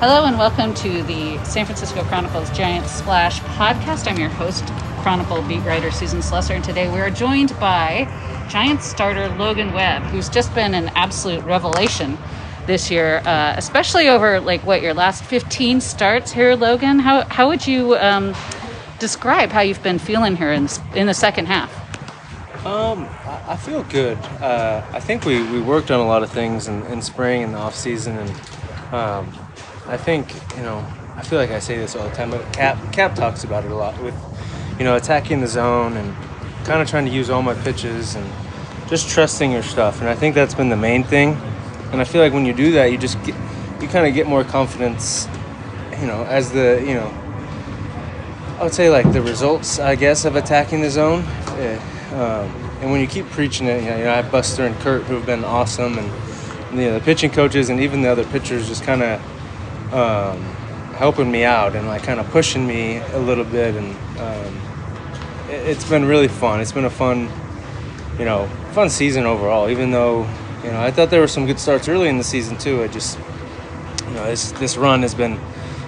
Hello 0.00 0.26
and 0.26 0.38
welcome 0.38 0.74
to 0.74 1.02
the 1.02 1.42
San 1.42 1.64
Francisco 1.64 2.04
Chronicles 2.04 2.50
Giant 2.50 2.86
Splash 2.86 3.40
podcast. 3.40 4.08
I'm 4.08 4.16
your 4.16 4.28
host, 4.28 4.64
Chronicle 5.02 5.42
beat 5.42 5.58
writer 5.64 5.90
Susan 5.90 6.20
Slusser, 6.20 6.54
and 6.54 6.62
today 6.62 6.88
we 6.88 7.00
are 7.00 7.10
joined 7.10 7.50
by 7.58 8.06
Giant 8.48 8.80
starter 8.80 9.28
Logan 9.30 9.72
Webb, 9.72 10.04
who's 10.04 10.28
just 10.28 10.54
been 10.54 10.74
an 10.74 10.90
absolute 10.90 11.42
revelation 11.42 12.16
this 12.66 12.92
year, 12.92 13.22
uh, 13.24 13.54
especially 13.56 14.08
over 14.08 14.38
like 14.38 14.64
what 14.64 14.82
your 14.82 14.94
last 14.94 15.24
15 15.24 15.80
starts 15.80 16.30
here, 16.30 16.54
Logan. 16.54 17.00
How 17.00 17.24
how 17.24 17.48
would 17.48 17.66
you 17.66 17.96
um, 17.96 18.36
describe 19.00 19.50
how 19.50 19.62
you've 19.62 19.82
been 19.82 19.98
feeling 19.98 20.36
here 20.36 20.52
in 20.52 20.68
in 20.94 21.08
the 21.08 21.14
second 21.14 21.46
half? 21.46 21.74
Um, 22.64 23.08
I, 23.26 23.56
feel 23.56 23.82
good. 23.82 24.16
Uh, 24.40 24.84
I 24.92 25.00
think 25.00 25.24
we, 25.24 25.42
we 25.50 25.60
worked 25.60 25.90
on 25.90 25.98
a 25.98 26.06
lot 26.06 26.22
of 26.22 26.30
things 26.30 26.68
in, 26.68 26.84
in 26.86 27.02
spring 27.02 27.42
and 27.42 27.56
off 27.56 27.74
season, 27.74 28.18
and 28.18 28.30
um, 28.92 29.47
I 29.88 29.96
think 29.96 30.34
you 30.56 30.62
know 30.62 30.86
I 31.16 31.22
feel 31.22 31.38
like 31.38 31.50
I 31.50 31.58
say 31.58 31.76
this 31.76 31.96
all 31.96 32.08
the 32.08 32.14
time, 32.14 32.30
but 32.30 32.52
Cap 32.52 32.92
Cap 32.92 33.14
talks 33.14 33.42
about 33.42 33.64
it 33.64 33.72
a 33.72 33.74
lot 33.74 34.00
with 34.02 34.14
you 34.78 34.84
know 34.84 34.94
attacking 34.96 35.40
the 35.40 35.48
zone 35.48 35.96
and 35.96 36.14
kind 36.64 36.82
of 36.82 36.88
trying 36.88 37.06
to 37.06 37.10
use 37.10 37.30
all 37.30 37.42
my 37.42 37.54
pitches 37.54 38.14
and 38.14 38.26
just 38.88 39.08
trusting 39.08 39.50
your 39.50 39.62
stuff. 39.62 40.00
And 40.00 40.08
I 40.08 40.14
think 40.14 40.34
that's 40.34 40.54
been 40.54 40.68
the 40.68 40.76
main 40.76 41.02
thing. 41.02 41.30
And 41.90 42.00
I 42.00 42.04
feel 42.04 42.22
like 42.22 42.32
when 42.32 42.44
you 42.44 42.52
do 42.52 42.72
that, 42.72 42.92
you 42.92 42.98
just 42.98 43.20
get 43.24 43.34
you 43.80 43.88
kind 43.88 44.06
of 44.06 44.14
get 44.14 44.26
more 44.26 44.44
confidence. 44.44 45.26
You 46.00 46.06
know, 46.06 46.24
as 46.24 46.52
the 46.52 46.84
you 46.86 46.94
know. 46.94 47.12
I 48.58 48.64
would 48.64 48.74
say 48.74 48.90
like 48.90 49.12
the 49.12 49.22
results, 49.22 49.78
I 49.78 49.94
guess, 49.94 50.24
of 50.24 50.34
attacking 50.34 50.82
the 50.82 50.90
zone. 50.90 51.22
Eh, 51.58 51.76
um, 52.14 52.50
and 52.80 52.90
when 52.90 53.00
you 53.00 53.06
keep 53.06 53.26
preaching 53.30 53.68
it, 53.68 53.84
you 53.84 53.90
know, 53.90 53.96
you 53.96 54.04
know, 54.04 54.12
I 54.12 54.16
have 54.16 54.32
Buster 54.32 54.66
and 54.66 54.74
Curt 54.80 55.02
who 55.04 55.14
have 55.14 55.26
been 55.26 55.44
awesome, 55.44 55.96
and 55.96 56.06
you 56.76 56.86
know, 56.86 56.94
the 56.94 57.04
pitching 57.04 57.30
coaches 57.30 57.70
and 57.70 57.80
even 57.80 58.02
the 58.02 58.08
other 58.08 58.24
pitchers 58.24 58.66
just 58.68 58.82
kind 58.82 59.02
of 59.02 59.20
um, 59.92 60.40
helping 60.94 61.30
me 61.30 61.44
out 61.44 61.76
and 61.76 61.86
like 61.86 62.02
kind 62.02 62.20
of 62.20 62.28
pushing 62.30 62.66
me 62.66 62.98
a 62.98 63.18
little 63.18 63.44
bit 63.44 63.74
and 63.74 63.96
um, 64.18 64.60
it, 65.50 65.76
has 65.76 65.88
been 65.88 66.04
really 66.04 66.28
fun. 66.28 66.60
It's 66.60 66.72
been 66.72 66.84
a 66.84 66.90
fun 66.90 67.28
you 68.18 68.24
know 68.24 68.46
fun 68.72 68.90
season 68.90 69.24
overall 69.24 69.70
even 69.70 69.92
though 69.92 70.28
you 70.64 70.70
know 70.70 70.80
i 70.80 70.90
thought 70.90 71.08
there 71.08 71.20
were 71.20 71.28
some 71.28 71.46
good 71.46 71.58
starts 71.58 71.88
early 71.88 72.08
in 72.08 72.18
the 72.18 72.24
season 72.24 72.58
too. 72.58 72.82
I 72.82 72.88
just 72.88 73.18
you 74.06 74.14
know 74.14 74.26
this 74.26 74.52
this 74.52 74.76
run 74.76 75.02
has 75.02 75.14
been 75.14 75.36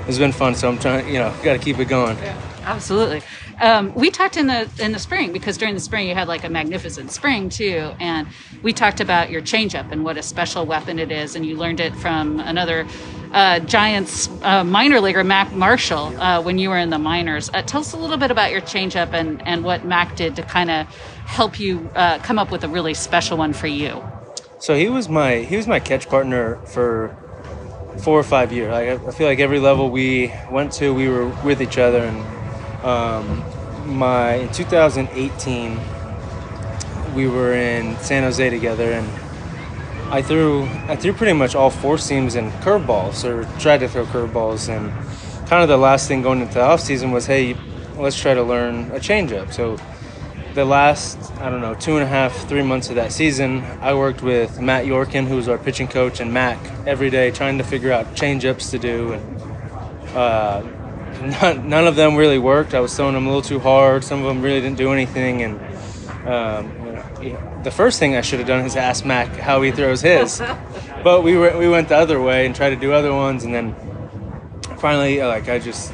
has 0.07 0.19
been 0.19 0.33
fun 0.33 0.55
so 0.55 0.69
i'm 0.69 0.79
trying 0.79 1.07
you 1.09 1.19
know 1.19 1.35
got 1.43 1.55
to 1.55 1.59
keep 1.59 1.79
it 1.79 1.87
going. 1.87 2.17
Yeah, 2.19 2.41
absolutely. 2.63 3.23
Um, 3.61 3.93
we 3.95 4.11
talked 4.11 4.39
in 4.39 4.47
the 4.47 4.71
in 4.79 4.93
the 4.93 4.99
spring 4.99 5.33
because 5.33 5.59
during 5.59 5.75
the 5.75 5.81
spring 5.81 6.09
you 6.09 6.15
had 6.15 6.29
like 6.29 6.45
a 6.45 6.49
magnificent 6.49 7.11
spring 7.11 7.51
too, 7.51 7.93
and 8.01 8.27
we 8.63 8.73
talked 8.73 9.01
about 9.01 9.31
your 9.31 9.43
changeup 9.43 9.93
and 9.93 10.03
what 10.03 10.17
a 10.17 10.23
special 10.23 10.65
weapon 10.65 10.99
it 10.99 11.13
is, 11.13 11.37
and 11.37 11.45
you 11.45 11.57
learned 11.57 11.81
it 11.81 11.95
from 11.97 12.41
another 12.41 12.87
uh, 13.33 13.61
Giants 13.61 14.29
uh, 14.43 14.65
minor 14.65 15.01
leaguer, 15.01 15.25
Mac 15.25 15.53
Marshall, 15.53 16.21
uh, 16.21 16.43
when 16.43 16.59
you 16.59 16.69
were 16.69 16.79
in 16.79 16.91
the 16.91 16.99
minors. 16.99 17.51
Uh, 17.53 17.63
tell 17.63 17.81
us 17.81 17.93
a 17.93 17.97
little 17.97 18.17
bit 18.17 18.31
about 18.31 18.51
your 18.51 18.61
changeup 18.61 19.13
and, 19.13 19.47
and 19.47 19.65
what 19.65 19.85
Mac 19.85 20.17
did 20.17 20.37
to 20.37 20.43
kind 20.43 20.71
of 20.71 20.87
help 21.27 21.61
you 21.61 21.89
uh, 21.95 22.19
come 22.19 22.39
up 22.39 22.51
with 22.51 22.65
a 22.65 22.69
really 22.69 22.95
special 22.95 23.39
one 23.39 23.53
for 23.53 23.67
you. 23.67 24.03
So 24.59 24.75
he 24.75 24.89
was 24.89 25.09
my 25.09 25.37
he 25.37 25.57
was 25.57 25.67
my 25.67 25.81
catch 25.81 26.09
partner 26.09 26.57
for 26.67 27.17
four 27.99 28.19
or 28.19 28.23
five 28.23 28.53
years. 28.53 28.71
Like, 28.71 28.89
I 28.89 29.11
feel 29.13 29.27
like 29.27 29.39
every 29.39 29.59
level 29.59 29.91
we 29.91 30.33
went 30.51 30.73
to, 30.73 30.93
we 30.93 31.09
were 31.09 31.29
with 31.45 31.63
each 31.63 31.79
other. 31.79 32.03
And 32.03 32.85
um, 32.85 33.45
my 33.87 34.35
in 34.35 34.53
2018, 34.53 35.79
we 37.15 37.27
were 37.27 37.53
in 37.55 37.97
San 37.99 38.23
Jose 38.23 38.51
together, 38.51 38.93
and 38.93 39.09
I 40.11 40.23
threw 40.23 40.65
I 40.89 40.97
threw 40.97 41.13
pretty 41.13 41.35
much 41.35 41.55
all 41.55 41.71
four 41.71 41.97
seams 41.97 42.35
and 42.35 42.51
curveballs, 42.65 43.25
or 43.25 43.45
tried 43.61 43.79
to 43.79 43.89
throw 43.89 44.05
curveballs, 44.07 44.69
and 44.69 44.91
kind 45.49 45.63
of 45.63 45.69
the 45.69 45.77
last 45.77 46.09
thing 46.09 46.21
going 46.21 46.41
into 46.41 46.55
the 46.55 46.63
off 46.63 46.81
season 46.81 47.13
was, 47.13 47.27
hey, 47.27 47.57
let's 47.97 48.21
try 48.21 48.35
to 48.35 48.43
learn 48.43 48.91
a 48.91 48.99
changeup. 48.99 49.53
So 49.53 49.79
the 50.55 50.65
last 50.65 51.17
I 51.39 51.49
don't 51.49 51.61
know 51.61 51.75
two 51.75 51.95
and 51.95 52.03
a 52.03 52.09
half 52.09 52.49
three 52.49 52.63
months 52.63 52.89
of 52.89 52.97
that 52.97 53.13
season, 53.13 53.63
I 53.81 53.95
worked 53.95 54.21
with 54.21 54.61
Matt 54.61 54.85
Yourkin, 54.85 55.29
who 55.29 55.37
was 55.37 55.49
our 55.49 55.59
pitching 55.59 55.87
coach, 55.87 56.19
and 56.19 56.35
Mac 56.35 56.59
every 56.89 57.11
day 57.11 57.31
trying 57.31 57.59
to 57.59 57.65
figure 57.65 57.93
out 57.93 58.17
changeups 58.17 58.71
to 58.73 58.79
do, 58.81 59.13
and 59.13 60.17
uh, 60.17 60.63
none, 61.43 61.69
none 61.69 61.87
of 61.87 61.95
them 61.95 62.17
really 62.17 62.39
worked. 62.39 62.75
I 62.75 62.81
was 62.81 62.97
throwing 62.97 63.15
them 63.15 63.27
a 63.27 63.29
little 63.29 63.43
too 63.43 63.61
hard. 63.61 64.03
Some 64.03 64.21
of 64.21 64.27
them 64.27 64.43
really 64.43 64.61
didn't 64.61 64.79
do 64.79 64.93
anything, 64.93 65.43
and 65.43 65.61
um, 66.27 66.80
the 67.63 67.71
first 67.71 67.99
thing 67.99 68.17
I 68.17 68.23
should 68.23 68.39
have 68.39 68.49
done 68.49 68.65
is 68.65 68.77
ask 68.77 69.05
Mac 69.05 69.29
how 69.29 69.63
he 69.63 69.71
throws 69.71 70.01
his. 70.01 70.39
but 71.05 71.23
we 71.23 71.37
were, 71.37 71.57
we 71.59 71.69
went 71.69 71.89
the 71.89 71.97
other 71.97 72.21
way 72.21 72.47
and 72.47 72.55
tried 72.55 72.71
to 72.71 72.77
do 72.77 72.93
other 72.93 73.13
ones, 73.13 73.45
and 73.45 73.55
then 73.55 73.75
finally, 74.79 75.21
uh, 75.21 75.29
like 75.29 75.49
I 75.49 75.59
just, 75.59 75.93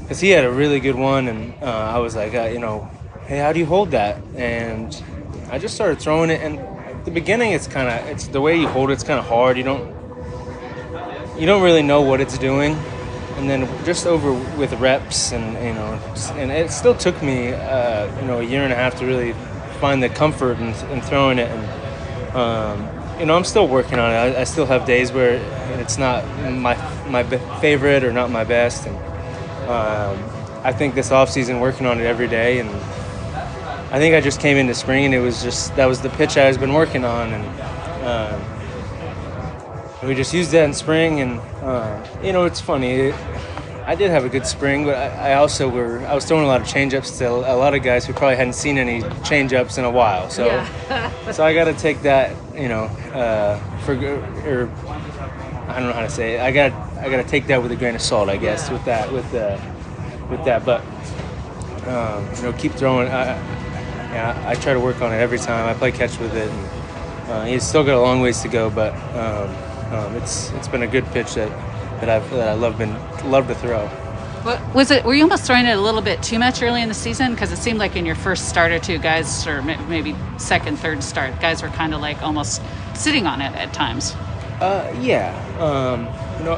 because 0.00 0.20
he 0.20 0.30
had 0.30 0.44
a 0.44 0.50
really 0.50 0.80
good 0.80 0.96
one, 0.96 1.28
and 1.28 1.54
uh, 1.62 1.66
I 1.66 1.98
was 1.98 2.14
like, 2.14 2.34
uh, 2.34 2.44
you 2.44 2.58
know, 2.58 2.88
hey, 3.26 3.38
how 3.38 3.52
do 3.52 3.58
you 3.58 3.66
hold 3.66 3.90
that? 3.90 4.22
And 4.36 5.02
I 5.50 5.58
just 5.58 5.74
started 5.74 5.98
throwing 5.98 6.30
it, 6.30 6.40
and 6.40 6.58
at 6.58 7.04
the 7.04 7.10
beginning, 7.10 7.52
it's 7.52 7.66
kind 7.66 7.88
of, 7.88 8.08
it's 8.08 8.28
the 8.28 8.40
way 8.40 8.58
you 8.58 8.68
hold 8.68 8.90
it, 8.90 8.94
it's 8.94 9.04
kind 9.04 9.18
of 9.18 9.26
hard. 9.26 9.56
You 9.56 9.64
don't, 9.64 9.94
you 11.38 11.46
don't 11.46 11.62
really 11.62 11.82
know 11.82 12.02
what 12.02 12.20
it's 12.20 12.38
doing. 12.38 12.76
And 13.36 13.48
then 13.48 13.68
just 13.84 14.04
over 14.04 14.32
with 14.58 14.72
reps, 14.80 15.30
and 15.30 15.52
you 15.64 15.72
know, 15.72 15.92
and 16.32 16.50
it 16.50 16.72
still 16.72 16.94
took 16.94 17.22
me, 17.22 17.52
uh, 17.52 18.20
you 18.20 18.26
know, 18.26 18.40
a 18.40 18.42
year 18.42 18.64
and 18.64 18.72
a 18.72 18.76
half 18.76 18.98
to 18.98 19.06
really 19.06 19.32
find 19.78 20.02
the 20.02 20.08
comfort 20.08 20.58
in, 20.58 20.68
in 20.90 21.00
throwing 21.00 21.38
it. 21.38 21.50
And 21.50 22.36
um, 22.36 22.88
you 23.18 23.26
know, 23.26 23.34
I'm 23.34 23.44
still 23.44 23.66
working 23.66 23.98
on 23.98 24.10
it. 24.12 24.14
I, 24.14 24.40
I, 24.40 24.44
still 24.44 24.66
have 24.66 24.86
days 24.86 25.10
where 25.10 25.34
it's 25.80 25.98
not 25.98 26.24
my 26.52 26.76
my 27.08 27.24
favorite 27.60 28.04
or 28.04 28.12
not 28.12 28.30
my 28.30 28.44
best. 28.44 28.86
And 28.86 28.96
um, 29.68 30.18
I 30.64 30.72
think 30.72 30.94
this 30.94 31.10
off 31.10 31.30
season, 31.30 31.60
working 31.60 31.86
on 31.86 32.00
it 32.00 32.04
every 32.04 32.28
day, 32.28 32.60
and 32.60 32.68
I 33.90 33.98
think 33.98 34.14
I 34.14 34.20
just 34.20 34.40
came 34.40 34.56
into 34.56 34.74
spring 34.74 35.06
and 35.06 35.14
it 35.14 35.20
was 35.20 35.42
just 35.42 35.74
that 35.76 35.86
was 35.86 36.00
the 36.00 36.10
pitch 36.10 36.36
I 36.36 36.48
was 36.48 36.58
been 36.58 36.74
working 36.74 37.04
on, 37.04 37.32
and 37.32 37.44
uh, 38.04 38.38
we 40.06 40.14
just 40.14 40.32
used 40.32 40.52
that 40.52 40.64
in 40.64 40.74
spring. 40.74 41.20
And 41.20 41.40
uh, 41.62 42.06
you 42.22 42.32
know, 42.32 42.44
it's 42.44 42.60
funny. 42.60 42.92
It, 42.92 43.14
I 43.88 43.94
did 43.94 44.10
have 44.10 44.26
a 44.26 44.28
good 44.28 44.44
spring, 44.44 44.84
but 44.84 44.96
I, 44.96 45.30
I, 45.30 45.34
also 45.36 45.66
were 45.66 46.00
I 46.00 46.14
was 46.14 46.26
throwing 46.26 46.44
a 46.44 46.46
lot 46.46 46.60
of 46.60 46.66
changeups 46.66 47.16
to 47.20 47.30
a 47.30 47.56
lot 47.56 47.72
of 47.72 47.82
guys 47.82 48.04
who 48.04 48.12
probably 48.12 48.36
hadn't 48.36 48.52
seen 48.52 48.76
any 48.76 49.00
changeups 49.00 49.78
in 49.78 49.86
a 49.86 49.90
while. 49.90 50.28
So, 50.28 50.44
yeah. 50.44 51.10
so 51.32 51.42
I 51.42 51.54
got 51.54 51.64
to 51.64 51.72
take 51.72 52.02
that, 52.02 52.36
you 52.54 52.68
know, 52.68 52.84
uh, 53.14 53.58
for 53.86 53.94
or 53.94 54.68
I 55.68 55.80
don't 55.80 55.88
know 55.88 55.94
how 55.94 56.02
to 56.02 56.10
say 56.10 56.34
it. 56.34 56.40
I 56.40 56.52
got 56.52 56.72
I 56.98 57.08
got 57.08 57.16
to 57.16 57.24
take 57.26 57.46
that 57.46 57.62
with 57.62 57.72
a 57.72 57.76
grain 57.76 57.94
of 57.94 58.02
salt, 58.02 58.28
I 58.28 58.36
guess, 58.36 58.66
yeah. 58.66 58.74
with 58.74 58.84
that 58.84 59.10
with 59.10 59.32
the 59.32 59.58
with 60.28 60.44
that. 60.44 60.66
But 60.66 60.82
um, 61.88 62.28
you 62.36 62.42
know, 62.42 62.52
keep 62.58 62.72
throwing. 62.72 63.08
I, 63.08 63.24
yeah, 64.12 64.44
I 64.46 64.54
try 64.56 64.74
to 64.74 64.80
work 64.80 65.00
on 65.00 65.14
it 65.14 65.16
every 65.16 65.38
time. 65.38 65.66
I 65.66 65.72
play 65.72 65.92
catch 65.92 66.18
with 66.18 66.36
it. 66.36 66.50
And, 66.50 67.30
uh, 67.30 67.44
he's 67.44 67.62
still 67.62 67.84
got 67.84 67.94
a 67.94 68.02
long 68.02 68.20
ways 68.20 68.42
to 68.42 68.48
go, 68.48 68.68
but 68.68 68.92
um, 69.16 69.94
um, 69.94 70.14
it's 70.16 70.50
it's 70.52 70.68
been 70.68 70.82
a 70.82 70.86
good 70.86 71.06
pitch 71.06 71.36
that 71.36 71.50
that 72.00 72.08
I've 72.08 72.28
that 72.30 72.48
I 72.48 72.52
love 72.54 72.78
been 72.78 72.94
love 73.30 73.46
to 73.48 73.54
throw. 73.54 73.86
What 74.44 74.74
was 74.74 74.90
it? 74.90 75.04
Were 75.04 75.14
you 75.14 75.24
almost 75.24 75.44
throwing 75.44 75.66
it 75.66 75.76
a 75.76 75.80
little 75.80 76.00
bit 76.00 76.22
too 76.22 76.38
much 76.38 76.62
early 76.62 76.80
in 76.80 76.88
the 76.88 76.94
season? 76.94 77.32
Because 77.34 77.50
it 77.52 77.58
seemed 77.58 77.78
like 77.78 77.96
in 77.96 78.06
your 78.06 78.14
first 78.14 78.48
start 78.48 78.70
or 78.72 78.78
two, 78.78 78.98
guys, 78.98 79.46
or 79.46 79.62
maybe 79.62 80.14
second, 80.38 80.78
third 80.78 81.02
start, 81.02 81.40
guys 81.40 81.60
were 81.62 81.68
kind 81.68 81.92
of 81.92 82.00
like 82.00 82.22
almost 82.22 82.62
sitting 82.94 83.26
on 83.26 83.40
it 83.40 83.52
at 83.56 83.72
times. 83.72 84.14
Uh, 84.60 84.94
yeah. 85.00 85.34
Um, 85.58 86.06
you 86.38 86.44
know, 86.44 86.56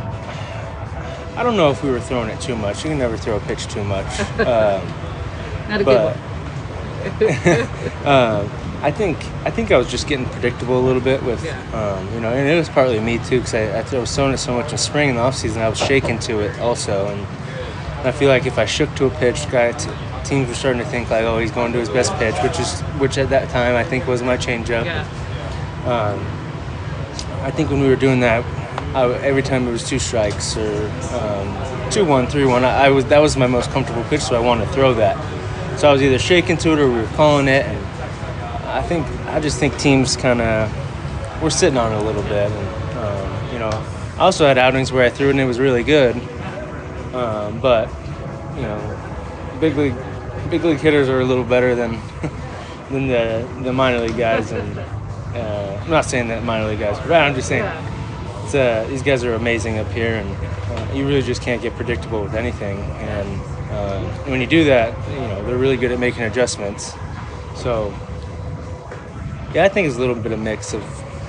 I 1.37 1.43
don't 1.43 1.57
know 1.57 1.71
if 1.71 1.83
we 1.83 1.91
were 1.91 2.01
throwing 2.01 2.29
it 2.29 2.41
too 2.41 2.55
much. 2.57 2.85
You 2.85 2.91
can 2.91 2.99
never 2.99 3.17
throw 3.17 3.37
a 3.37 3.41
pitch 3.41 3.67
too 3.67 3.85
much. 3.85 4.07
Um, 4.41 4.83
Not 5.69 5.81
a 5.81 5.85
but, 5.85 6.17
good 7.19 7.29
one. 7.29 8.07
uh, 8.07 8.49
I 8.83 8.91
think 8.91 9.19
I 9.45 9.51
think 9.51 9.71
I 9.71 9.77
was 9.77 9.91
just 9.91 10.09
getting 10.09 10.25
predictable 10.27 10.79
a 10.79 10.85
little 10.85 11.03
bit 11.03 11.23
with, 11.23 11.45
yeah. 11.45 11.59
um, 11.73 12.15
you 12.15 12.21
know, 12.21 12.33
and 12.33 12.49
it 12.49 12.57
was 12.57 12.69
partly 12.69 12.99
me 12.99 13.19
too 13.19 13.39
because 13.39 13.55
I, 13.55 13.97
I 13.97 14.01
was 14.01 14.15
throwing 14.15 14.33
it 14.33 14.39
so 14.39 14.55
much 14.55 14.73
in 14.73 14.79
spring 14.79 15.11
and 15.11 15.19
the 15.19 15.23
off 15.23 15.37
season. 15.37 15.61
I 15.61 15.69
was 15.69 15.79
shaking 15.79 16.19
to 16.21 16.41
it 16.41 16.59
also, 16.61 17.09
and 17.09 17.27
I 18.09 18.13
feel 18.13 18.31
like 18.31 18.47
if 18.47 18.59
I 18.59 18.65
shook 18.65 18.95
to 18.95 19.07
a 19.07 19.11
pitch, 19.11 19.51
guy, 19.51 19.73
teams 20.25 20.49
were 20.49 20.55
starting 20.55 20.83
to 20.83 20.89
think 20.89 21.11
like, 21.11 21.25
oh, 21.25 21.39
he's 21.39 21.51
going 21.51 21.73
to 21.73 21.79
his 21.79 21.91
best 21.91 22.15
pitch, 22.15 22.35
which 22.43 22.59
is 22.59 22.81
which 22.99 23.19
at 23.19 23.29
that 23.29 23.51
time 23.51 23.77
I 23.77 23.85
think 23.85 24.07
was 24.07 24.23
my 24.23 24.39
changeup. 24.39 24.87
Yeah. 24.87 25.07
Um, 25.85 26.19
I 27.43 27.51
think 27.51 27.71
when 27.71 27.81
we 27.81 27.89
were 27.89 27.97
doing 27.97 28.21
that, 28.21 28.45
I, 28.95 29.13
every 29.19 29.43
time 29.43 29.69
it 29.69 29.73
was 29.73 29.87
two 29.87 29.99
strikes 29.99 30.57
or 30.57 30.89
um, 31.13 31.91
two 31.91 32.07
one, 32.07 32.27
three 32.27 32.47
one, 32.47 32.65
I, 32.65 32.87
I 32.87 32.89
was 32.89 33.05
that 33.07 33.19
was 33.19 33.37
my 33.37 33.47
most 33.47 33.71
comfortable 33.71 34.05
pitch, 34.05 34.23
so 34.23 34.37
I 34.37 34.41
wanted 34.41 34.67
to 34.67 34.73
throw 34.73 34.95
that. 34.95 35.19
So 35.79 35.89
I 35.89 35.93
was 35.93 36.03
either 36.03 36.19
shaking 36.19 36.57
to 36.59 36.73
it 36.73 36.79
or 36.79 36.89
we 36.89 36.97
were 36.97 37.07
calling 37.09 37.49
it, 37.49 37.67
and 37.67 37.79
I 38.71 38.83
think 38.83 39.07
I 39.27 39.41
just 39.41 39.59
think 39.59 39.77
teams 39.79 40.17
kind 40.17 40.41
of 40.41 41.43
were 41.43 41.51
sitting 41.51 41.77
on 41.77 41.93
it 41.93 41.97
a 41.97 42.03
little 42.03 42.23
bit, 42.23 42.51
and 42.51 42.99
um, 42.99 43.53
you 43.53 43.59
know, 43.59 43.71
I 44.17 44.21
also 44.21 44.47
had 44.47 44.59
outings 44.59 44.93
where 44.93 45.05
I 45.05 45.11
threw 45.11 45.31
and 45.31 45.41
it 45.41 45.45
was 45.45 45.59
really 45.59 45.83
good, 45.83 46.15
um, 47.13 47.61
but 47.61 47.89
you 48.55 48.63
know, 48.63 49.57
big 49.61 49.77
league 49.77 49.95
big 50.51 50.63
league 50.65 50.79
hitters 50.79 51.09
are 51.09 51.21
a 51.21 51.25
little 51.25 51.45
better 51.45 51.75
than 51.75 51.93
than 52.91 53.09
the 53.09 53.49
the 53.63 53.73
minor 53.73 54.01
league 54.01 54.17
guys, 54.17 54.53
and 54.53 54.79
uh, 54.79 55.81
I'm 55.83 55.91
not 55.91 56.05
saying 56.05 56.29
that 56.29 56.45
minor 56.45 56.69
league 56.69 56.79
guys 56.79 56.99
bad. 57.01 57.29
I'm 57.29 57.35
just 57.35 57.49
saying 57.49 57.65
uh, 57.65 58.85
these 58.89 59.03
guys 59.03 59.25
are 59.25 59.35
amazing 59.35 59.79
up 59.79 59.91
here, 59.93 60.17
and 60.17 60.37
uh, 60.73 60.93
you 60.95 61.07
really 61.07 61.23
just 61.23 61.43
can't 61.43 61.61
get 61.61 61.75
predictable 61.75 62.23
with 62.23 62.35
anything. 62.35 62.79
And 62.79 63.41
uh, 63.73 64.01
when 64.27 64.41
you 64.41 64.47
do 64.47 64.65
that, 64.65 64.97
you 65.11 65.21
know 65.21 65.45
they're 65.45 65.59
really 65.59 65.77
good 65.77 65.91
at 65.91 65.99
making 65.99 66.23
adjustments. 66.23 66.95
So 67.57 67.93
yeah, 69.55 69.65
I 69.65 69.69
think 69.69 69.89
it's 69.89 69.97
a 69.97 70.01
little 70.01 70.15
bit 70.15 70.33
of 70.33 70.39
a 70.39 70.43
mix 70.43 70.73
of 70.75 70.83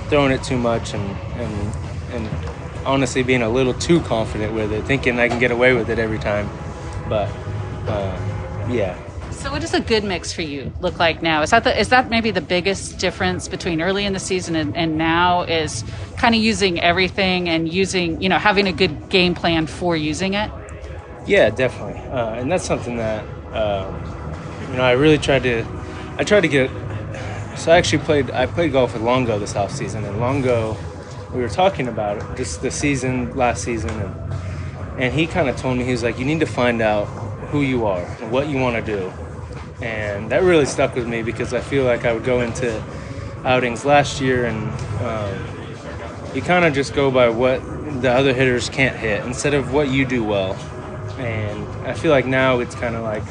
throwing 0.10 0.32
it 0.32 0.44
too 0.44 0.58
much 0.58 0.94
and 0.94 1.18
and 1.36 1.74
and 2.12 2.30
honestly 2.86 3.24
being 3.24 3.42
a 3.42 3.50
little 3.50 3.74
too 3.74 4.02
confident 4.02 4.54
with 4.54 4.72
it, 4.74 4.84
thinking 4.86 5.20
I 5.20 5.30
can 5.30 5.40
get 5.40 5.52
away 5.52 5.74
with 5.74 5.90
it 5.90 6.00
every 6.00 6.20
time. 6.20 6.50
But 7.08 7.30
uh, 7.88 8.18
yeah, 8.70 8.98
So, 9.32 9.50
what 9.52 9.62
does 9.62 9.74
a 9.74 9.80
good 9.80 10.04
mix 10.04 10.34
for 10.34 10.42
you 10.44 10.72
look 10.82 11.00
like 11.00 11.22
now? 11.22 11.42
Is 11.42 11.50
that 11.52 11.64
the, 11.64 11.80
is 11.80 11.90
that 11.90 12.10
maybe 12.10 12.32
the 12.32 12.42
biggest 12.42 13.00
difference 13.00 13.48
between 13.48 13.82
early 13.82 14.06
in 14.06 14.14
the 14.14 14.20
season 14.20 14.56
and, 14.56 14.76
and 14.78 14.98
now? 14.98 15.44
Is 15.44 15.84
kind 16.18 16.36
of 16.36 16.42
using 16.42 16.80
everything 16.80 17.50
and 17.50 17.72
using 17.72 18.22
you 18.22 18.30
know 18.30 18.38
having 18.38 18.68
a 18.68 18.74
good 18.74 19.10
game 19.10 19.34
plan 19.34 19.68
for 19.68 19.96
using 19.96 20.34
it. 20.36 20.52
Yeah, 21.26 21.50
definitely, 21.50 22.00
uh, 22.12 22.34
and 22.34 22.52
that's 22.52 22.66
something 22.66 22.98
that 22.98 23.24
um, 23.54 23.96
you 24.70 24.78
know 24.78 24.84
I 24.84 24.92
really 24.92 25.18
tried 25.18 25.44
to. 25.44 25.66
I 26.18 26.24
tried 26.24 26.42
to 26.42 26.48
get. 26.48 26.70
So 27.56 27.72
I 27.72 27.78
actually 27.78 28.04
played. 28.04 28.32
I 28.32 28.46
played 28.46 28.72
golf 28.72 28.94
with 28.94 29.04
Longo 29.04 29.38
this 29.38 29.56
off 29.56 29.72
season, 29.72 30.04
and 30.04 30.20
Longo, 30.20 30.76
we 31.34 31.42
were 31.42 31.50
talking 31.50 31.88
about 31.88 32.18
it, 32.18 32.38
just 32.38 32.62
the 32.62 32.72
season 32.72 33.36
last 33.36 33.64
season, 33.64 33.92
and 33.92 34.34
and 34.98 35.14
he 35.14 35.28
kind 35.28 35.48
of 35.48 35.58
told 35.58 35.78
me 35.78 35.84
he 35.84 35.92
was 35.92 36.04
like, 36.04 36.18
you 36.18 36.26
need 36.26 36.40
to 36.40 36.46
find 36.46 36.82
out 36.82 37.06
who 37.50 37.62
you 37.62 37.86
are 37.86 38.04
and 38.04 38.32
what 38.32 38.48
you 38.50 38.58
want 38.58 38.84
to 38.84 38.98
do, 38.98 39.14
and 39.82 40.32
that 40.32 40.44
really 40.44 40.66
stuck 40.66 40.96
with 40.96 41.08
me 41.08 41.22
because 41.22 41.54
I 41.54 41.62
feel 41.62 41.84
like 41.84 42.06
I 42.06 42.14
would 42.14 42.24
go 42.24 42.42
into 42.42 42.82
outings 43.44 43.86
last 43.86 44.22
year 44.22 44.46
and 44.46 44.70
um, 45.02 46.36
you 46.36 46.42
kind 46.42 46.66
of 46.66 46.74
just 46.74 46.94
go 46.94 47.12
by 47.12 47.30
what 47.30 47.62
the 48.02 48.12
other 48.12 48.34
hitters 48.34 48.70
can't 48.70 48.96
hit 48.96 49.26
instead 49.26 49.54
of 49.54 49.74
what 49.74 49.90
you 49.90 50.06
do 50.06 50.24
well. 50.24 50.54
And 51.18 51.68
I 51.88 51.94
feel 51.94 52.12
like 52.12 52.26
now 52.26 52.60
it's 52.60 52.76
kind 52.76 52.96
of 52.96 53.04
like, 53.04 53.24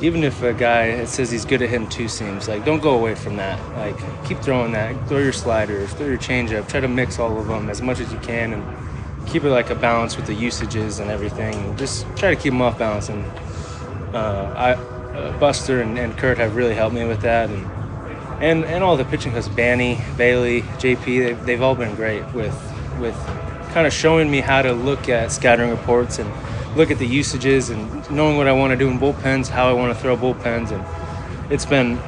even 0.00 0.22
if 0.22 0.42
a 0.42 0.52
guy 0.52 1.04
says 1.04 1.30
he's 1.30 1.44
good 1.44 1.62
at 1.62 1.68
hitting 1.68 1.88
two 1.88 2.08
seams, 2.08 2.48
like 2.48 2.64
don't 2.64 2.80
go 2.80 2.94
away 2.98 3.14
from 3.14 3.36
that. 3.36 3.58
Like 3.76 3.96
keep 4.24 4.38
throwing 4.38 4.72
that. 4.72 5.08
Throw 5.08 5.18
your 5.18 5.32
sliders, 5.32 5.92
throw 5.94 6.06
your 6.06 6.18
changeup. 6.18 6.68
Try 6.68 6.80
to 6.80 6.88
mix 6.88 7.18
all 7.18 7.38
of 7.38 7.46
them 7.48 7.68
as 7.68 7.82
much 7.82 8.00
as 8.00 8.12
you 8.12 8.18
can, 8.20 8.52
and 8.52 9.28
keep 9.28 9.44
it 9.44 9.50
like 9.50 9.70
a 9.70 9.74
balance 9.74 10.16
with 10.16 10.26
the 10.26 10.34
usages 10.34 10.98
and 11.00 11.10
everything. 11.10 11.76
Just 11.76 12.06
try 12.16 12.34
to 12.34 12.36
keep 12.36 12.52
them 12.52 12.62
off 12.62 12.78
balance. 12.78 13.08
And 13.08 13.24
uh, 14.14 14.52
I, 14.56 14.72
uh, 14.72 15.38
Buster 15.38 15.80
and, 15.80 15.98
and 15.98 16.16
Curt 16.16 16.38
have 16.38 16.54
really 16.56 16.74
helped 16.74 16.94
me 16.94 17.04
with 17.04 17.22
that, 17.22 17.50
and 17.50 17.66
and 18.42 18.64
and 18.64 18.84
all 18.84 18.96
the 18.96 19.04
pitching 19.04 19.32
coaches, 19.32 19.48
Banny, 19.48 19.98
Bailey, 20.16 20.62
JP, 20.62 21.04
they've, 21.04 21.46
they've 21.46 21.62
all 21.62 21.74
been 21.74 21.94
great 21.96 22.24
with 22.32 22.56
with 23.00 23.16
kind 23.72 23.86
of 23.86 23.92
showing 23.92 24.30
me 24.30 24.40
how 24.40 24.62
to 24.62 24.72
look 24.72 25.08
at 25.08 25.30
scouting 25.30 25.70
reports 25.70 26.18
and 26.18 26.32
look 26.78 26.92
at 26.92 26.98
the 26.98 27.06
usages 27.06 27.70
and 27.70 28.08
knowing 28.10 28.36
what 28.36 28.46
I 28.46 28.52
want 28.52 28.70
to 28.70 28.76
do 28.76 28.88
in 28.88 28.98
bullpens, 28.98 29.48
how 29.48 29.68
I 29.68 29.72
want 29.72 29.94
to 29.94 30.00
throw 30.00 30.16
bullpens, 30.16 30.70
and 30.70 31.52
it's 31.52 31.66
been. 31.66 31.98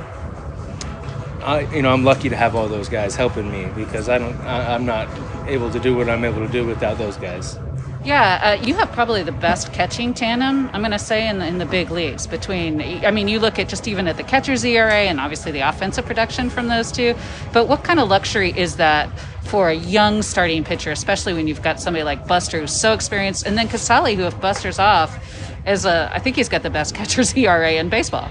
I, 1.42 1.60
you 1.74 1.82
know, 1.82 1.90
I'm 1.90 2.04
lucky 2.04 2.28
to 2.28 2.36
have 2.36 2.54
all 2.54 2.68
those 2.68 2.88
guys 2.88 3.16
helping 3.16 3.50
me 3.50 3.64
because 3.74 4.10
I 4.10 4.18
don't, 4.18 4.36
I, 4.42 4.74
I'm 4.74 4.84
not 4.84 5.08
able 5.48 5.70
to 5.70 5.80
do 5.80 5.96
what 5.96 6.08
I'm 6.08 6.22
able 6.22 6.46
to 6.46 6.52
do 6.52 6.66
without 6.66 6.98
those 6.98 7.16
guys. 7.16 7.58
Yeah, 8.02 8.56
uh, 8.58 8.64
you 8.64 8.74
have 8.76 8.90
probably 8.92 9.22
the 9.22 9.32
best 9.32 9.74
catching 9.74 10.14
tandem, 10.14 10.70
I'm 10.72 10.80
going 10.80 10.90
to 10.92 10.98
say, 10.98 11.28
in 11.28 11.38
the, 11.38 11.46
in 11.46 11.58
the 11.58 11.66
big 11.66 11.90
leagues. 11.90 12.26
Between, 12.26 12.80
I 12.80 13.10
mean, 13.10 13.28
you 13.28 13.38
look 13.38 13.58
at 13.58 13.68
just 13.68 13.86
even 13.86 14.08
at 14.08 14.16
the 14.16 14.22
catcher's 14.22 14.64
ERA 14.64 14.92
and 14.92 15.20
obviously 15.20 15.52
the 15.52 15.60
offensive 15.60 16.06
production 16.06 16.48
from 16.48 16.68
those 16.68 16.90
two. 16.90 17.14
But 17.52 17.68
what 17.68 17.84
kind 17.84 18.00
of 18.00 18.08
luxury 18.08 18.56
is 18.56 18.76
that 18.76 19.10
for 19.42 19.68
a 19.68 19.74
young 19.74 20.22
starting 20.22 20.64
pitcher, 20.64 20.90
especially 20.90 21.34
when 21.34 21.46
you've 21.46 21.60
got 21.60 21.78
somebody 21.78 22.02
like 22.02 22.26
Buster 22.26 22.60
who's 22.60 22.74
so 22.74 22.94
experienced, 22.94 23.46
and 23.46 23.58
then 23.58 23.68
Casali, 23.68 24.16
who, 24.16 24.24
if 24.24 24.40
Buster's 24.40 24.78
off, 24.78 25.22
is 25.66 25.84
a, 25.84 26.10
I 26.10 26.20
think 26.20 26.36
he's 26.36 26.48
got 26.48 26.62
the 26.62 26.70
best 26.70 26.94
catcher's 26.96 27.36
ERA 27.36 27.72
in 27.72 27.90
baseball. 27.90 28.30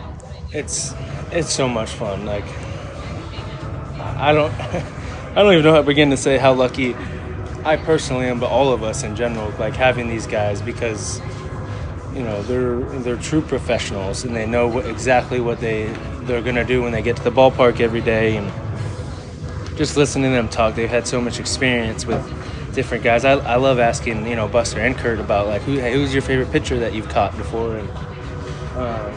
It's 0.52 0.96
it's 1.32 1.54
so 1.54 1.68
much 1.68 1.92
fun. 1.92 2.26
Like 2.26 2.46
I 4.00 4.34
don't 4.34 4.52
I 4.60 5.36
don't 5.36 5.54
even 5.54 5.64
know 5.64 5.74
how 5.74 5.82
to 5.82 5.84
begin 5.84 6.10
to 6.10 6.18
say 6.18 6.40
how 6.40 6.54
lucky 6.54 6.96
I 7.64 7.76
personally 7.76 8.28
am, 8.28 8.40
but 8.40 8.50
all 8.50 8.72
of 8.72 8.84
us 8.84 9.04
in 9.04 9.16
general, 9.16 9.54
like 9.60 9.76
having 9.76 10.08
these 10.08 10.28
guys 10.28 10.62
because 10.62 11.20
you 12.14 12.24
know 12.24 12.42
they're 12.44 12.80
they're 13.00 13.18
true 13.18 13.42
professionals 13.42 14.24
and 14.24 14.36
they 14.36 14.46
know 14.46 14.68
what, 14.68 14.86
exactly 14.86 15.40
what 15.40 15.60
they 15.60 15.94
they're 16.22 16.42
gonna 16.42 16.66
do 16.66 16.82
when 16.82 16.92
they 16.92 17.02
get 17.02 17.16
to 17.18 17.24
the 17.24 17.32
ballpark 17.32 17.80
every 17.80 18.02
day 18.02 18.38
and 18.38 18.52
just 19.78 19.98
listening 19.98 20.32
to 20.32 20.36
them 20.36 20.50
talk. 20.50 20.76
They've 20.76 20.90
had 20.90 21.08
so 21.08 21.22
much 21.22 21.40
experience 21.40 22.06
with 22.06 22.24
different 22.74 23.04
guys. 23.04 23.26
I, 23.26 23.34
I 23.34 23.56
love 23.56 23.80
asking 23.80 24.26
you 24.28 24.36
know 24.36 24.48
Buster 24.48 24.80
and 24.80 24.96
Curt 24.96 25.20
about 25.20 25.48
like 25.48 25.62
who 25.64 25.78
hey, 25.78 25.94
who's 25.94 26.14
your 26.14 26.22
favorite 26.24 26.52
pitcher 26.52 26.80
that 26.80 26.94
you've 26.94 27.10
caught 27.10 27.36
before 27.38 27.78
and. 27.78 27.90
Um, 28.78 29.12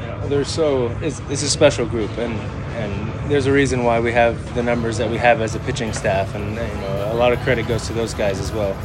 you 0.00 0.06
know, 0.06 0.28
they're 0.28 0.44
so 0.44 0.88
it's, 1.00 1.20
it's 1.28 1.42
a 1.42 1.50
special 1.50 1.86
group 1.86 2.10
and 2.18 2.34
and 2.78 3.30
there's 3.30 3.46
a 3.46 3.52
reason 3.52 3.84
why 3.84 4.00
we 4.00 4.12
have 4.12 4.54
the 4.54 4.62
numbers 4.62 4.98
that 4.98 5.10
we 5.10 5.18
have 5.18 5.40
as 5.40 5.54
a 5.54 5.58
pitching 5.60 5.92
staff 5.92 6.34
and 6.34 6.54
you 6.54 6.80
know 6.80 7.12
a 7.12 7.14
lot 7.14 7.32
of 7.32 7.38
credit 7.40 7.66
goes 7.66 7.86
to 7.86 7.92
those 7.92 8.14
guys 8.14 8.38
as 8.38 8.52
well 8.52 8.76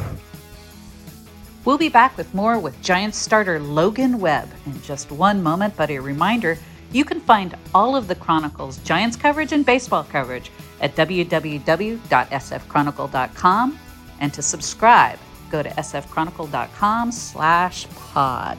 We'll 1.64 1.78
be 1.78 1.88
back 1.88 2.16
with 2.18 2.34
more 2.34 2.58
with 2.58 2.78
Giants 2.82 3.16
starter 3.16 3.58
Logan 3.58 4.20
Webb 4.20 4.50
in 4.66 4.82
just 4.82 5.10
one 5.10 5.42
moment, 5.42 5.74
but 5.76 5.88
a 5.90 5.98
reminder 5.98 6.58
you 6.92 7.06
can 7.06 7.20
find 7.20 7.56
all 7.74 7.96
of 7.96 8.06
the 8.06 8.14
Chronicles 8.14 8.76
Giants 8.78 9.16
coverage 9.16 9.52
and 9.52 9.64
baseball 9.64 10.04
coverage 10.04 10.50
at 10.80 10.94
www.sfchronicle.com 10.94 13.78
and 14.20 14.34
to 14.34 14.42
subscribe 14.42 15.18
go 15.50 15.62
to 15.62 15.70
sfchronicle.com 15.70 17.12
slash 17.12 17.86
pod. 17.94 18.58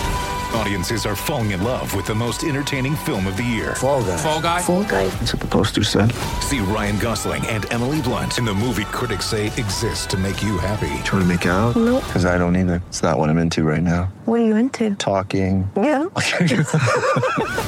Audiences 0.61 1.07
are 1.07 1.15
falling 1.15 1.51
in 1.51 1.63
love 1.63 1.95
with 1.95 2.05
the 2.05 2.13
most 2.13 2.43
entertaining 2.43 2.95
film 2.95 3.25
of 3.25 3.35
the 3.35 3.41
year. 3.43 3.73
Fall 3.73 4.03
guy. 4.03 4.17
Fall 4.17 4.39
Guy. 4.39 4.61
Fall 4.61 4.83
guy. 4.83 5.07
That's 5.07 5.33
what 5.33 5.41
the 5.41 5.47
poster 5.47 5.83
said. 5.83 6.11
See 6.39 6.59
Ryan 6.59 6.99
Gosling 6.99 7.43
and 7.47 7.65
Emily 7.73 7.99
Blunt 7.99 8.37
in 8.37 8.45
the 8.45 8.53
movie 8.53 8.83
critics 8.83 9.25
say 9.25 9.47
exists 9.47 10.05
to 10.05 10.17
make 10.17 10.43
you 10.43 10.59
happy. 10.59 11.01
Trying 11.03 11.23
to 11.23 11.25
make 11.25 11.47
it 11.47 11.49
out? 11.49 11.75
Nope. 11.75 12.03
Because 12.05 12.25
I 12.25 12.37
don't 12.37 12.55
either. 12.55 12.79
It's 12.89 13.01
not 13.01 13.17
what 13.17 13.31
I'm 13.31 13.39
into 13.39 13.63
right 13.63 13.81
now. 13.81 14.13
What 14.25 14.41
are 14.41 14.45
you 14.45 14.55
into? 14.55 14.93
Talking. 14.95 15.67
Yeah. 15.75 16.09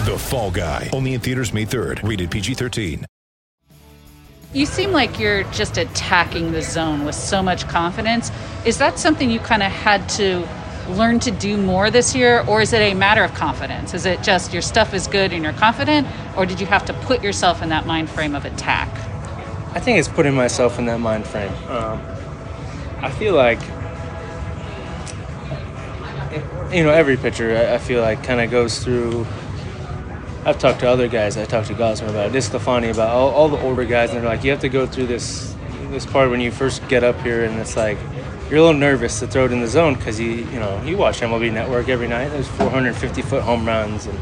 The 0.05 0.15
Fall 0.19 0.51
Guy. 0.51 0.89
Only 0.93 1.15
in 1.15 1.19
theaters 1.19 1.51
May 1.51 1.65
3rd. 1.65 2.07
Rated 2.07 2.29
PG-13. 2.29 3.05
You 4.53 4.65
seem 4.67 4.91
like 4.91 5.17
you're 5.17 5.43
just 5.45 5.79
attacking 5.79 6.51
the 6.51 6.62
zone 6.62 7.05
with 7.05 7.15
so 7.15 7.41
much 7.41 7.67
confidence. 7.67 8.31
Is 8.65 8.77
that 8.77 9.00
something 9.00 9.31
you 9.31 9.39
kind 9.39 9.63
of 9.63 9.71
had 9.71 10.07
to 10.09 10.47
learn 10.89 11.19
to 11.21 11.31
do 11.31 11.57
more 11.57 11.89
this 11.89 12.15
year, 12.15 12.43
or 12.47 12.61
is 12.61 12.73
it 12.73 12.81
a 12.81 12.93
matter 12.93 13.23
of 13.23 13.33
confidence? 13.33 13.93
Is 13.93 14.05
it 14.05 14.21
just 14.23 14.53
your 14.53 14.61
stuff 14.61 14.93
is 14.93 15.07
good 15.07 15.33
and 15.33 15.43
you're 15.43 15.53
confident, 15.53 16.07
or 16.37 16.45
did 16.45 16.59
you 16.59 16.65
have 16.67 16.85
to 16.85 16.93
put 16.93 17.23
yourself 17.23 17.61
in 17.61 17.69
that 17.69 17.85
mind 17.85 18.09
frame 18.09 18.35
of 18.35 18.45
attack? 18.45 18.89
I 19.75 19.79
think 19.79 19.97
it's 19.97 20.07
putting 20.07 20.35
myself 20.35 20.77
in 20.77 20.85
that 20.85 20.99
mind 20.99 21.25
frame. 21.25 21.51
Um, 21.67 22.01
I 23.01 23.09
feel 23.09 23.35
like, 23.35 23.59
you 26.71 26.83
know, 26.83 26.91
every 26.91 27.17
pitcher, 27.17 27.55
I, 27.57 27.77
feel 27.77 28.01
like, 28.01 28.23
kind 28.23 28.39
of 28.39 28.51
goes 28.51 28.83
through. 28.83 29.25
I've 30.45 30.59
talked 30.59 30.81
to 30.81 30.89
other 30.89 31.07
guys. 31.07 31.37
I 31.37 31.45
talked 31.45 31.67
to 31.67 31.73
Gausman 31.73 32.09
about 32.09 32.35
it. 32.35 32.41
Stefani 32.41 32.89
about 32.89 33.09
all, 33.09 33.29
all 33.31 33.49
the 33.49 33.59
older 33.61 33.85
guys, 33.85 34.11
and 34.11 34.19
they're 34.19 34.29
like, 34.29 34.43
you 34.43 34.51
have 34.51 34.61
to 34.61 34.69
go 34.69 34.85
through 34.85 35.07
this 35.07 35.55
this 35.89 36.05
part 36.07 36.29
when 36.31 36.41
you 36.41 36.51
first 36.51 36.87
get 36.87 37.03
up 37.03 37.19
here, 37.21 37.45
and 37.45 37.59
it's 37.59 37.77
like 37.77 37.97
you're 38.50 38.59
a 38.59 38.62
little 38.62 38.79
nervous 38.79 39.19
to 39.19 39.27
throw 39.27 39.45
it 39.45 39.51
in 39.51 39.62
the 39.62 39.67
zone 39.67 39.95
because 39.95 40.19
you 40.19 40.29
you 40.29 40.59
know 40.59 40.81
you 40.83 40.97
watch 40.97 41.21
MLB 41.21 41.51
Network 41.51 41.89
every 41.89 42.07
night. 42.07 42.29
There's 42.29 42.47
450 42.47 43.21
foot 43.21 43.43
home 43.43 43.65
runs, 43.65 44.05
and 44.05 44.19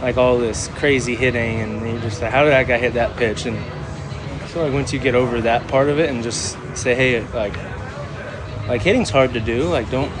like 0.00 0.16
all 0.16 0.38
this 0.38 0.68
crazy 0.68 1.16
hitting, 1.16 1.60
and 1.60 1.80
you're 1.86 2.00
just 2.00 2.22
like, 2.22 2.30
how 2.30 2.44
did 2.44 2.50
that 2.50 2.68
guy 2.68 2.78
hit 2.78 2.94
that 2.94 3.16
pitch? 3.16 3.46
And 3.46 3.56
I 3.56 4.46
feel 4.46 4.62
like 4.62 4.72
once 4.72 4.92
you 4.92 4.98
get 4.98 5.14
over 5.14 5.40
that 5.40 5.66
part 5.68 5.88
of 5.88 5.98
it 5.98 6.10
and 6.10 6.22
just 6.22 6.56
say, 6.76 6.94
hey, 6.94 7.20
like, 7.34 7.56
like 8.68 8.82
hitting's 8.82 9.10
hard 9.10 9.32
to 9.32 9.40
do. 9.40 9.64
Like, 9.64 9.90
don't 9.90 10.12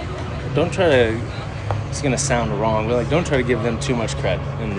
don't 0.54 0.72
try 0.72 0.88
to. 0.88 1.20
It's 1.88 2.02
gonna 2.02 2.18
sound 2.18 2.58
wrong, 2.60 2.88
but 2.88 2.96
like, 2.96 3.10
don't 3.10 3.26
try 3.26 3.36
to 3.36 3.42
give 3.42 3.62
them 3.62 3.78
too 3.80 3.94
much 3.94 4.16
credit, 4.16 4.44
and 4.60 4.72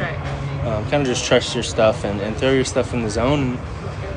um, 0.68 0.84
kind 0.90 1.02
of 1.02 1.06
just 1.06 1.26
trust 1.26 1.54
your 1.56 1.64
stuff 1.64 2.04
and, 2.04 2.20
and 2.22 2.36
throw 2.36 2.52
your 2.52 2.66
stuff 2.66 2.94
in 2.94 3.02
the 3.02 3.10
zone. 3.10 3.42
And, 3.42 3.60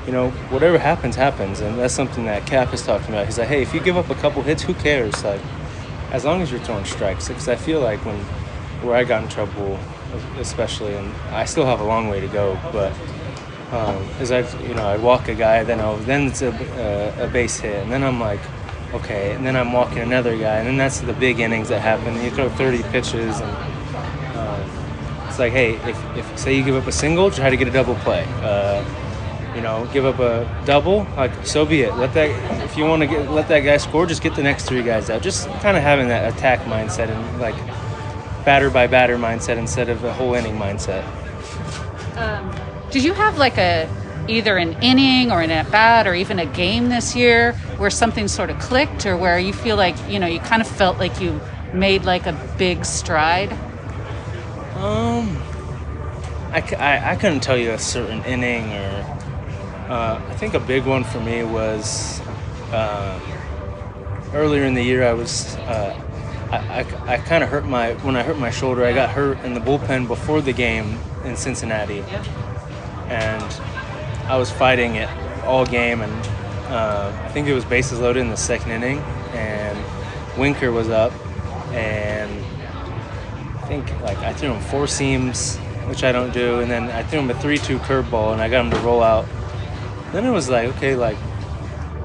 you 0.06 0.12
know, 0.12 0.30
whatever 0.50 0.78
happens, 0.78 1.14
happens, 1.14 1.60
and 1.60 1.78
that's 1.78 1.94
something 1.94 2.24
that 2.24 2.46
Cap 2.46 2.74
is 2.74 2.84
talking 2.84 3.08
about. 3.08 3.26
He's 3.26 3.38
like, 3.38 3.48
hey, 3.48 3.62
if 3.62 3.72
you 3.72 3.80
give 3.80 3.96
up 3.96 4.10
a 4.10 4.14
couple 4.16 4.42
hits, 4.42 4.62
who 4.62 4.74
cares? 4.74 5.22
Like, 5.22 5.40
as 6.10 6.24
long 6.24 6.42
as 6.42 6.50
you're 6.50 6.60
throwing 6.60 6.84
strikes, 6.84 7.28
because 7.28 7.48
I 7.48 7.56
feel 7.56 7.80
like 7.80 8.04
when 8.04 8.18
where 8.82 8.96
I 8.96 9.04
got 9.04 9.22
in 9.22 9.28
trouble, 9.28 9.78
especially, 10.38 10.94
and 10.94 11.12
I 11.30 11.44
still 11.44 11.64
have 11.66 11.80
a 11.80 11.84
long 11.84 12.08
way 12.08 12.20
to 12.20 12.26
go, 12.26 12.58
but 12.72 12.92
um, 13.72 13.96
is 14.20 14.32
I, 14.32 14.40
you 14.66 14.74
know, 14.74 14.86
I'd 14.88 15.00
walk 15.00 15.28
a 15.28 15.34
guy, 15.34 15.62
then 15.62 15.80
I'll, 15.80 15.96
then 15.98 16.26
it's 16.26 16.42
a, 16.42 16.50
a, 16.50 17.24
a 17.24 17.28
base 17.28 17.60
hit, 17.60 17.76
and 17.76 17.92
then 17.92 18.02
I'm 18.02 18.18
like, 18.18 18.40
okay, 18.92 19.32
and 19.32 19.46
then 19.46 19.56
I'm 19.56 19.72
walking 19.72 19.98
another 19.98 20.36
guy, 20.36 20.58
and 20.58 20.66
then 20.66 20.76
that's 20.76 21.00
the 21.00 21.12
big 21.14 21.38
innings 21.38 21.68
that 21.68 21.80
happen. 21.80 22.20
You 22.22 22.30
throw 22.30 22.50
30 22.50 22.82
pitches, 22.90 23.40
and 23.40 24.36
um, 24.36 25.28
it's 25.28 25.38
like, 25.38 25.52
hey, 25.52 25.76
if, 25.88 26.16
if 26.16 26.38
say 26.38 26.56
you 26.56 26.64
give 26.64 26.74
up 26.74 26.86
a 26.86 26.92
single, 26.92 27.30
try 27.30 27.48
to 27.48 27.56
get 27.56 27.68
a 27.68 27.70
double 27.70 27.94
play. 27.96 28.26
Uh, 28.42 28.84
you 29.54 29.60
know, 29.60 29.86
give 29.92 30.04
up 30.06 30.18
a 30.18 30.48
double, 30.64 31.06
like 31.16 31.46
so 31.46 31.64
be 31.66 31.82
it. 31.82 31.94
Let 31.96 32.14
that 32.14 32.30
if 32.64 32.76
you 32.76 32.84
want 32.84 33.02
to 33.02 33.06
get 33.06 33.30
let 33.30 33.48
that 33.48 33.60
guy 33.60 33.76
score, 33.76 34.06
just 34.06 34.22
get 34.22 34.34
the 34.34 34.42
next 34.42 34.64
three 34.66 34.82
guys 34.82 35.10
out. 35.10 35.22
Just 35.22 35.46
kind 35.60 35.76
of 35.76 35.82
having 35.82 36.08
that 36.08 36.32
attack 36.34 36.60
mindset 36.60 37.08
and 37.08 37.40
like 37.40 37.54
batter 38.44 38.70
by 38.70 38.86
batter 38.86 39.16
mindset 39.18 39.56
instead 39.58 39.88
of 39.88 40.02
a 40.04 40.12
whole 40.12 40.34
inning 40.34 40.56
mindset. 40.56 41.04
Did 42.90 43.04
you 43.04 43.12
have 43.14 43.38
like 43.38 43.56
a 43.58 43.88
either 44.28 44.56
an 44.56 44.74
inning 44.82 45.32
or 45.32 45.40
an 45.42 45.50
at 45.50 45.70
bat 45.70 46.06
or 46.06 46.14
even 46.14 46.38
a 46.38 46.46
game 46.46 46.88
this 46.88 47.16
year 47.16 47.52
where 47.78 47.90
something 47.90 48.28
sort 48.28 48.50
of 48.50 48.58
clicked 48.60 49.04
or 49.06 49.16
where 49.16 49.38
you 49.38 49.52
feel 49.52 49.76
like 49.76 49.96
you 50.08 50.18
know 50.18 50.26
you 50.26 50.38
kind 50.40 50.62
of 50.62 50.68
felt 50.68 50.98
like 50.98 51.20
you 51.20 51.40
made 51.72 52.04
like 52.04 52.26
a 52.26 52.32
big 52.58 52.84
stride? 52.84 53.52
Um, 54.76 55.36
I, 56.52 56.60
I- 56.78 57.10
I 57.12 57.16
couldn't 57.16 57.40
tell 57.40 57.56
you 57.56 57.70
a 57.72 57.78
certain 57.78 58.22
inning 58.24 58.72
or. 58.72 59.11
Uh, 59.92 60.18
I 60.26 60.34
think 60.36 60.54
a 60.54 60.58
big 60.58 60.86
one 60.86 61.04
for 61.04 61.20
me 61.20 61.42
was 61.44 62.22
um, 62.72 63.20
earlier 64.32 64.64
in 64.64 64.72
the 64.72 64.82
year. 64.82 65.06
I 65.06 65.12
was 65.12 65.54
uh, 65.56 65.94
I, 66.50 66.80
I, 66.80 67.12
I 67.12 67.18
kind 67.18 67.44
of 67.44 67.50
hurt 67.50 67.66
my 67.66 67.92
when 67.96 68.16
I 68.16 68.22
hurt 68.22 68.38
my 68.38 68.50
shoulder. 68.50 68.86
I 68.86 68.94
got 68.94 69.10
hurt 69.10 69.38
in 69.44 69.52
the 69.52 69.60
bullpen 69.60 70.08
before 70.08 70.40
the 70.40 70.54
game 70.54 70.98
in 71.26 71.36
Cincinnati, 71.36 72.02
and 73.08 73.44
I 74.30 74.38
was 74.38 74.50
fighting 74.50 74.94
it 74.94 75.10
all 75.44 75.66
game. 75.66 76.00
And 76.00 76.26
uh, 76.72 77.12
I 77.24 77.28
think 77.28 77.46
it 77.46 77.52
was 77.52 77.66
bases 77.66 78.00
loaded 78.00 78.20
in 78.20 78.30
the 78.30 78.36
second 78.38 78.70
inning, 78.70 78.96
and 79.34 79.78
Winker 80.38 80.72
was 80.72 80.88
up, 80.88 81.12
and 81.74 82.30
I 83.58 83.66
think 83.66 84.00
like 84.00 84.16
I 84.20 84.32
threw 84.32 84.52
him 84.52 84.62
four 84.62 84.86
seams, 84.86 85.58
which 85.84 86.02
I 86.02 86.12
don't 86.12 86.32
do, 86.32 86.60
and 86.60 86.70
then 86.70 86.84
I 86.84 87.02
threw 87.02 87.18
him 87.18 87.28
a 87.28 87.34
three-two 87.34 87.78
curveball, 87.80 88.32
and 88.32 88.40
I 88.40 88.48
got 88.48 88.64
him 88.64 88.70
to 88.70 88.78
roll 88.78 89.02
out. 89.02 89.26
Then 90.12 90.24
it 90.24 90.30
was 90.30 90.48
like, 90.48 90.68
okay, 90.76 90.94
like 90.94 91.16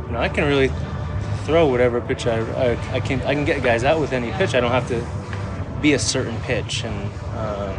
you 0.05 0.13
know, 0.13 0.19
I 0.19 0.29
can 0.29 0.45
really 0.45 0.71
throw 1.43 1.67
whatever 1.67 2.01
pitch 2.01 2.27
I, 2.27 2.39
I, 2.39 2.93
I 2.93 2.99
can. 2.99 3.21
I 3.21 3.33
can 3.33 3.45
get 3.45 3.63
guys 3.63 3.83
out 3.83 3.99
with 3.99 4.13
any 4.13 4.31
pitch. 4.31 4.55
I 4.55 4.59
don't 4.59 4.71
have 4.71 4.87
to 4.89 5.05
be 5.81 5.93
a 5.93 5.99
certain 5.99 6.37
pitch, 6.41 6.83
and 6.83 7.11
um, 7.37 7.75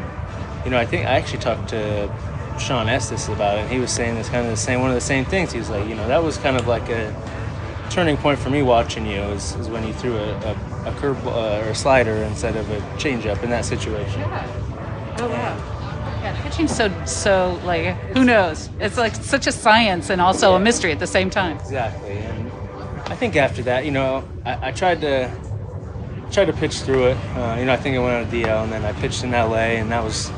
you 0.64 0.70
know, 0.70 0.78
I 0.78 0.86
think 0.86 1.06
I 1.06 1.16
actually 1.16 1.40
talked 1.40 1.68
to 1.70 2.10
Shawn 2.58 2.88
Estes 2.88 3.28
about 3.28 3.58
it. 3.58 3.62
and 3.62 3.70
He 3.70 3.78
was 3.78 3.90
saying 3.90 4.14
this 4.14 4.28
kind 4.28 4.44
of 4.44 4.50
the 4.50 4.56
same 4.56 4.80
one 4.80 4.90
of 4.90 4.94
the 4.94 5.00
same 5.00 5.24
things. 5.24 5.52
He 5.52 5.58
was 5.58 5.70
like, 5.70 5.88
you 5.88 5.94
know, 5.94 6.06
that 6.08 6.22
was 6.22 6.36
kind 6.38 6.56
of 6.56 6.66
like 6.66 6.88
a 6.88 7.14
turning 7.90 8.16
point 8.16 8.38
for 8.38 8.50
me 8.50 8.62
watching 8.62 9.06
you 9.06 9.20
is, 9.20 9.54
is 9.56 9.68
when 9.68 9.86
you 9.86 9.92
threw 9.94 10.14
a, 10.16 10.32
a, 10.40 10.90
a 10.90 10.94
curve 10.98 11.26
uh, 11.26 11.62
or 11.64 11.70
a 11.70 11.74
slider 11.74 12.12
instead 12.24 12.54
of 12.56 12.70
a 12.70 12.80
changeup 12.98 13.42
in 13.42 13.50
that 13.50 13.64
situation. 13.64 14.22
Oh 15.20 15.28
wow. 15.28 15.77
Yeah, 16.22 16.42
pitching's 16.42 16.74
so 16.74 16.90
so 17.04 17.60
like 17.64 17.94
who 18.14 18.24
knows? 18.24 18.68
It's 18.80 18.96
like 18.96 19.14
such 19.14 19.46
a 19.46 19.52
science 19.52 20.10
and 20.10 20.20
also 20.20 20.54
a 20.54 20.60
mystery 20.60 20.92
at 20.92 20.98
the 20.98 21.06
same 21.06 21.30
time. 21.30 21.56
Exactly, 21.58 22.18
and 22.18 22.50
I 23.06 23.16
think 23.16 23.36
after 23.36 23.62
that, 23.62 23.84
you 23.84 23.90
know, 23.90 24.24
I, 24.44 24.68
I 24.68 24.72
tried 24.72 25.00
to 25.02 25.30
tried 26.30 26.46
to 26.46 26.52
pitch 26.52 26.80
through 26.80 27.06
it. 27.06 27.16
Uh, 27.36 27.56
you 27.58 27.64
know, 27.64 27.72
I 27.72 27.76
think 27.76 27.96
I 27.96 28.00
went 28.00 28.14
on 28.14 28.22
a 28.22 28.26
DL, 28.26 28.64
and 28.64 28.72
then 28.72 28.84
I 28.84 28.92
pitched 29.00 29.24
in 29.24 29.30
LA, 29.32 29.78
and 29.80 29.90
that 29.90 30.02
was 30.02 30.30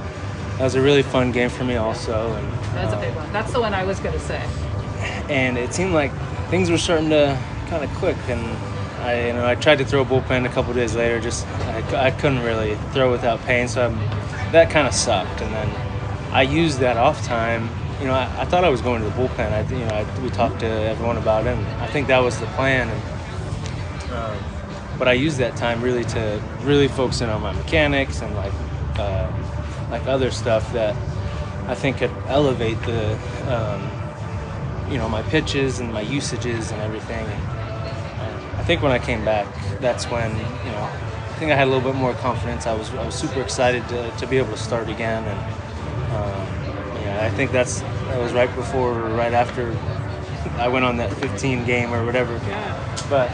that 0.59 0.65
was 0.65 0.75
a 0.75 0.81
really 0.81 1.03
fun 1.03 1.33
game 1.33 1.49
for 1.49 1.65
me 1.65 1.77
also. 1.77 2.33
And 2.35 2.53
That's 2.75 2.93
a 2.93 2.97
big 2.99 3.15
one. 3.15 3.33
That's 3.33 3.53
the 3.53 3.61
one 3.61 3.75
I 3.75 3.85
was 3.85 3.99
going 4.01 4.13
to 4.13 4.21
say. 4.21 4.41
and 5.29 5.57
it 5.57 5.73
seemed 5.73 5.95
like 5.95 6.13
things 6.51 6.71
were 6.71 6.79
starting 6.79 7.11
to 7.11 7.39
kind 7.69 7.83
of 7.83 7.91
click, 7.95 8.17
and 8.29 8.41
I 9.03 9.29
you 9.29 9.33
know 9.33 9.47
I 9.47 9.55
tried 9.55 9.79
to 9.79 9.85
throw 9.85 10.03
a 10.03 10.05
bullpen 10.05 10.47
a 10.47 10.49
couple 10.51 10.75
days 10.75 10.95
later, 10.95 11.21
just 11.21 11.47
I, 11.47 12.07
I 12.07 12.11
couldn't 12.11 12.41
really 12.41 12.77
throw 12.93 13.11
without 13.11 13.41
pain, 13.43 13.69
so 13.69 13.87
I'm, 13.87 14.20
that 14.52 14.71
kind 14.71 14.87
of 14.87 14.95
sucked. 14.95 15.40
And 15.40 15.52
then 15.54 15.69
I 16.33 16.42
used 16.42 16.78
that 16.80 16.97
off 16.97 17.25
time. 17.25 17.69
You 18.00 18.07
know, 18.07 18.14
I, 18.14 18.42
I 18.42 18.45
thought 18.45 18.64
I 18.64 18.69
was 18.69 18.80
going 18.80 19.02
to 19.02 19.09
the 19.09 19.14
bullpen. 19.14 19.52
I, 19.52 19.61
you 19.73 19.85
know, 19.85 19.95
I, 19.95 20.21
we 20.21 20.30
talked 20.30 20.61
to 20.61 20.66
everyone 20.66 21.19
about 21.19 21.47
it, 21.47 21.57
and 21.57 21.66
I 21.83 21.87
think 21.87 22.09
that 22.09 22.21
was 22.21 22.38
the 22.40 22.47
plan. 22.47 22.88
And, 22.88 24.12
um, 24.12 24.37
but 24.99 25.09
I 25.09 25.12
used 25.12 25.38
that 25.38 25.57
time 25.57 25.83
really 25.83 26.04
to 26.04 26.42
really 26.62 26.88
focus 26.88 27.21
in 27.21 27.28
on 27.28 27.42
my 27.42 27.52
mechanics 27.52 28.23
and 28.23 28.35
like 28.35 28.52
uh, 28.99 29.30
like 29.90 30.07
other 30.07 30.30
stuff 30.30 30.73
that 30.73 30.95
I 31.66 31.75
think 31.75 31.99
could 31.99 32.11
elevate 32.26 32.80
the 32.83 33.14
um, 33.49 34.90
you 34.90 34.99
know 34.99 35.09
my 35.09 35.23
pitches 35.23 35.78
and 35.80 35.92
my 35.92 36.00
usages 36.00 36.71
and 36.71 36.80
everything. 36.80 37.26
And 37.26 38.59
I 38.59 38.64
think 38.64 38.83
when 38.83 38.92
I 38.92 38.99
came 38.99 39.25
back, 39.25 39.47
that's 39.80 40.07
when 40.07 40.30
you 40.37 40.73
know 40.73 41.10
think 41.40 41.52
I 41.52 41.56
had 41.56 41.68
a 41.68 41.70
little 41.70 41.90
bit 41.90 41.99
more 41.99 42.12
confidence. 42.12 42.66
I 42.66 42.75
was 42.75 42.90
I 42.90 43.04
was 43.04 43.14
super 43.14 43.40
excited 43.40 43.88
to, 43.88 44.11
to 44.18 44.26
be 44.26 44.37
able 44.37 44.50
to 44.50 44.59
start 44.59 44.90
again, 44.90 45.25
and 45.25 45.38
um, 46.12 47.02
yeah, 47.02 47.25
I 47.25 47.30
think 47.35 47.50
that's 47.50 47.80
that 47.80 48.18
was 48.18 48.35
right 48.35 48.54
before 48.54 48.92
or 48.92 49.09
right 49.16 49.32
after 49.32 49.75
I 50.59 50.68
went 50.68 50.85
on 50.85 50.99
that 50.99 51.11
15 51.14 51.64
game 51.64 51.94
or 51.94 52.04
whatever. 52.04 52.38
But 53.09 53.30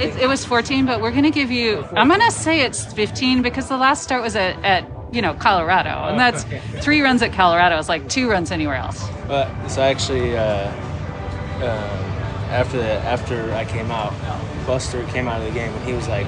It, 0.00 0.16
it 0.22 0.28
was 0.28 0.44
14, 0.44 0.86
but 0.86 1.00
we're 1.00 1.10
going 1.10 1.24
to 1.24 1.30
give 1.32 1.50
you. 1.50 1.84
I'm 1.96 2.06
going 2.06 2.20
to 2.20 2.30
say 2.30 2.60
it's 2.60 2.92
15 2.92 3.42
because 3.42 3.68
the 3.68 3.76
last 3.76 4.04
start 4.04 4.22
was 4.22 4.36
at, 4.36 4.56
at 4.64 4.88
you 5.12 5.22
know 5.22 5.34
Colorado, 5.34 5.90
and 5.90 6.20
that's 6.20 6.44
three 6.84 7.00
runs 7.00 7.20
at 7.20 7.32
Colorado 7.32 7.78
is 7.78 7.88
like 7.88 8.08
two 8.08 8.30
runs 8.30 8.52
anywhere 8.52 8.76
else. 8.76 9.04
But 9.26 9.48
so 9.66 9.82
actually, 9.82 10.36
uh, 10.36 10.70
um 11.62 12.06
after 12.50 12.76
the, 12.76 12.92
after 13.02 13.52
I 13.54 13.64
came 13.64 13.90
out, 13.90 14.14
Buster 14.66 15.02
came 15.08 15.26
out 15.26 15.40
of 15.40 15.48
the 15.48 15.52
game 15.52 15.72
and 15.72 15.84
he 15.84 15.92
was 15.92 16.06
like, 16.06 16.26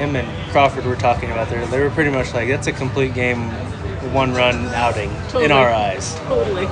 him 0.00 0.16
and 0.16 0.50
Crawford 0.50 0.86
were 0.86 0.96
talking 0.96 1.30
about 1.30 1.50
there. 1.50 1.64
They 1.66 1.78
were 1.78 1.90
pretty 1.90 2.10
much 2.10 2.32
like, 2.32 2.48
that's 2.48 2.66
a 2.66 2.72
complete 2.72 3.12
game, 3.12 3.50
one 4.14 4.32
run 4.32 4.56
outing 4.68 5.10
in 5.36 5.52
our 5.52 5.70
eyes. 5.70 6.14
Totally. 6.20 6.66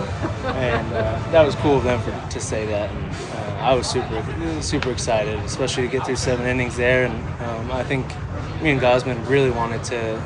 And 0.44 0.92
uh, 0.94 1.30
that 1.30 1.44
was 1.44 1.54
cool 1.56 1.76
of 1.76 1.85
them 1.85 2.00
for, 2.00 2.30
to 2.30 2.40
say 2.40 2.64
that. 2.66 2.90
And 2.90 3.04
uh, 3.35 3.61
I 3.61 3.75
was 3.75 3.87
super 3.87 4.62
super 4.62 4.90
excited, 4.90 5.38
especially 5.40 5.85
to 5.87 5.92
get 5.92 6.06
through 6.06 6.16
seven 6.16 6.47
innings 6.47 6.76
there. 6.76 7.04
And 7.04 7.42
um, 7.42 7.70
I 7.70 7.85
think 7.85 8.06
me 8.62 8.70
and 8.70 8.80
Gausman 8.80 9.28
really 9.28 9.50
wanted 9.50 9.85
to 9.85 10.16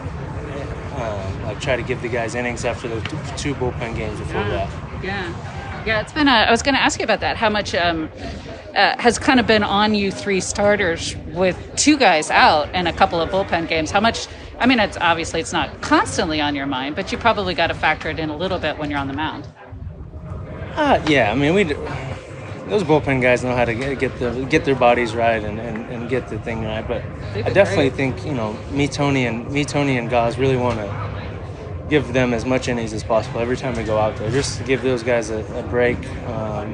um, 0.94 1.42
like 1.42 1.60
try 1.60 1.74
to 1.74 1.82
give 1.82 2.00
the 2.02 2.08
guys 2.08 2.36
innings 2.36 2.64
after 2.64 2.86
the 2.86 3.00
two 3.36 3.54
bullpen 3.54 3.96
games 3.96 4.20
before 4.20 4.44
that. 4.44 4.70
Yeah. 5.02 5.34
Yeah, 5.84 6.00
it's 6.00 6.12
been. 6.12 6.28
A, 6.28 6.30
I 6.30 6.50
was 6.50 6.62
going 6.62 6.74
to 6.74 6.80
ask 6.80 6.98
you 7.00 7.04
about 7.04 7.20
that. 7.20 7.36
How 7.36 7.48
much 7.48 7.74
um, 7.74 8.08
uh, 8.74 8.94
has 9.00 9.18
kind 9.18 9.40
of 9.40 9.46
been 9.46 9.64
on 9.64 9.94
you 9.94 10.12
three 10.12 10.40
starters 10.40 11.16
with 11.28 11.58
two 11.76 11.96
guys 11.98 12.30
out 12.30 12.68
and 12.72 12.86
a 12.86 12.92
couple 12.92 13.20
of 13.20 13.30
bullpen 13.30 13.68
games? 13.68 13.90
How 13.90 14.00
much? 14.00 14.28
I 14.58 14.66
mean, 14.66 14.78
it's 14.78 14.96
obviously 15.00 15.40
it's 15.40 15.52
not 15.52 15.80
constantly 15.80 16.40
on 16.40 16.54
your 16.54 16.66
mind, 16.66 16.94
but 16.94 17.10
you 17.10 17.18
probably 17.18 17.54
got 17.54 17.68
to 17.68 17.74
factor 17.74 18.08
it 18.10 18.20
in 18.20 18.30
a 18.30 18.36
little 18.36 18.58
bit 18.58 18.78
when 18.78 18.90
you're 18.90 19.00
on 19.00 19.08
the 19.08 19.14
mound. 19.14 19.48
Uh, 20.76 21.02
yeah, 21.08 21.32
I 21.32 21.34
mean, 21.34 21.54
we 21.54 21.64
those 21.64 22.84
bullpen 22.84 23.20
guys 23.20 23.42
know 23.42 23.54
how 23.54 23.64
to 23.64 23.74
get, 23.74 23.98
get 23.98 24.18
the 24.20 24.46
get 24.48 24.64
their 24.64 24.76
bodies 24.76 25.14
right 25.14 25.42
and, 25.42 25.58
and, 25.58 25.84
and 25.92 26.08
get 26.08 26.28
the 26.28 26.38
thing 26.38 26.64
right. 26.64 26.86
But 26.86 27.02
I 27.34 27.50
definitely 27.50 27.90
great. 27.90 28.14
think 28.14 28.24
you 28.24 28.34
know 28.34 28.52
me, 28.70 28.86
Tony, 28.86 29.26
and 29.26 29.50
me, 29.50 29.64
Tony, 29.64 29.98
and 29.98 30.08
Gaz 30.08 30.38
really 30.38 30.56
want 30.56 30.78
to 30.78 31.11
give 31.92 32.14
them 32.14 32.32
as 32.32 32.46
much 32.46 32.68
innings 32.68 32.94
as 32.94 33.04
possible 33.04 33.38
every 33.38 33.54
time 33.54 33.76
we 33.76 33.82
go 33.84 33.98
out 33.98 34.16
there, 34.16 34.30
just 34.30 34.56
to 34.56 34.64
give 34.64 34.80
those 34.80 35.02
guys 35.02 35.28
a, 35.28 35.44
a 35.58 35.62
break. 35.64 35.98
Um, 36.26 36.72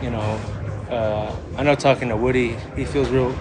you 0.00 0.08
know, 0.08 0.38
uh, 0.88 1.34
I 1.56 1.64
know 1.64 1.74
talking 1.74 2.08
to 2.10 2.16
Woody, 2.16 2.56
he 2.76 2.84
feels 2.84 3.08
real. 3.08 3.36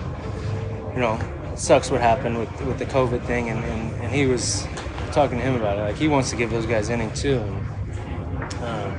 You 0.95 0.99
know, 0.99 1.19
sucks 1.53 1.91
what 1.91 2.01
happened 2.01 2.39
with 2.39 2.49
with 2.65 2.79
the 2.79 2.87
COVID 2.87 3.23
thing, 3.27 3.49
and, 3.49 3.63
and, 3.63 4.01
and 4.01 4.11
he 4.11 4.25
was 4.25 4.65
talking 5.11 5.37
to 5.37 5.43
him 5.43 5.53
about 5.53 5.77
it. 5.77 5.81
Like 5.81 5.95
he 5.95 6.07
wants 6.07 6.31
to 6.31 6.35
give 6.35 6.49
those 6.49 6.65
guys 6.65 6.89
inning 6.89 7.13
too. 7.13 7.37
And, 7.37 8.53
um, 8.63 8.91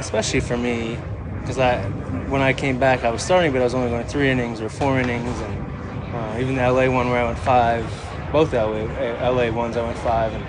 especially 0.00 0.40
for 0.40 0.56
me, 0.56 0.98
because 1.42 1.60
I 1.60 1.80
when 2.28 2.42
I 2.42 2.52
came 2.54 2.80
back, 2.80 3.04
I 3.04 3.10
was 3.10 3.22
starting, 3.22 3.52
but 3.52 3.60
I 3.60 3.64
was 3.64 3.74
only 3.74 3.88
going 3.88 4.04
three 4.04 4.28
innings 4.28 4.60
or 4.60 4.68
four 4.68 4.98
innings, 4.98 5.40
and 5.42 6.12
uh, 6.12 6.38
even 6.40 6.56
the 6.56 6.68
LA 6.68 6.90
one 6.90 7.08
where 7.08 7.22
I 7.22 7.26
went 7.26 7.38
five, 7.38 7.86
both 8.32 8.52
LA 8.52 8.60
uh, 8.60 9.32
LA 9.32 9.50
ones 9.50 9.76
I 9.76 9.82
went 9.84 9.98
five, 9.98 10.32
and 10.32 10.44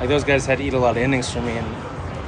Like 0.00 0.08
those 0.08 0.24
guys 0.24 0.46
had 0.46 0.58
to 0.58 0.64
eat 0.64 0.74
a 0.74 0.78
lot 0.78 0.96
of 0.96 1.02
innings 1.02 1.30
for 1.30 1.40
me, 1.40 1.52
and 1.52 1.66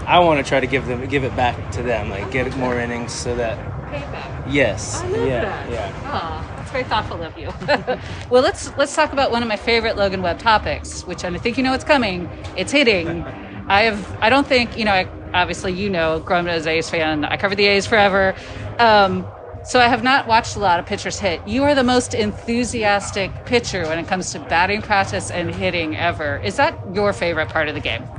I 0.06 0.18
want 0.20 0.42
to 0.44 0.48
try 0.48 0.60
to 0.60 0.66
give 0.66 0.86
them 0.86 1.04
give 1.06 1.24
it 1.24 1.34
back 1.36 1.70
to 1.72 1.82
them, 1.82 2.10
like 2.10 2.30
get 2.30 2.56
more 2.56 2.78
innings 2.78 3.12
so 3.12 3.34
that 3.36 3.58
Payback. 3.90 4.52
yes, 4.52 5.00
I 5.00 5.08
love 5.08 5.28
yeah, 5.28 5.44
that. 5.44 5.70
yeah. 5.70 6.02
Oh, 6.06 6.56
that's 6.56 6.70
very 6.70 6.84
thoughtful 6.84 7.22
of 7.22 7.38
you. 7.38 7.50
well, 8.30 8.42
let's 8.42 8.76
let's 8.76 8.94
talk 8.94 9.12
about 9.12 9.30
one 9.30 9.42
of 9.42 9.48
my 9.48 9.56
favorite 9.56 9.96
Logan 9.96 10.22
Webb 10.22 10.38
topics, 10.38 11.06
which 11.06 11.24
I 11.24 11.36
think 11.38 11.56
you 11.56 11.62
know 11.62 11.72
what's 11.72 11.84
coming. 11.84 12.28
It's 12.56 12.72
hitting. 12.72 13.22
I 13.68 13.82
have. 13.82 14.18
I 14.20 14.30
don't 14.30 14.46
think 14.46 14.78
you 14.78 14.84
know. 14.84 14.92
I, 14.92 15.08
obviously, 15.34 15.72
you 15.74 15.90
know, 15.90 16.20
growing 16.20 16.46
up 16.48 16.54
as 16.54 16.66
an 16.66 16.72
A's 16.72 16.88
fan, 16.88 17.24
I 17.24 17.36
covered 17.36 17.56
the 17.56 17.66
A's 17.66 17.86
forever. 17.86 18.34
Um, 18.78 19.26
so 19.68 19.78
I 19.80 19.88
have 19.88 20.02
not 20.02 20.26
watched 20.26 20.56
a 20.56 20.60
lot 20.60 20.80
of 20.80 20.86
pitchers 20.86 21.18
hit. 21.18 21.46
You 21.46 21.62
are 21.64 21.74
the 21.74 21.84
most 21.84 22.14
enthusiastic 22.14 23.44
pitcher 23.44 23.86
when 23.86 23.98
it 23.98 24.08
comes 24.08 24.32
to 24.32 24.38
batting 24.38 24.80
practice 24.80 25.30
and 25.30 25.54
hitting 25.54 25.94
ever. 25.94 26.38
Is 26.38 26.56
that 26.56 26.78
your 26.94 27.12
favorite 27.12 27.50
part 27.50 27.68
of 27.68 27.74
the 27.74 27.80
game? 27.80 28.04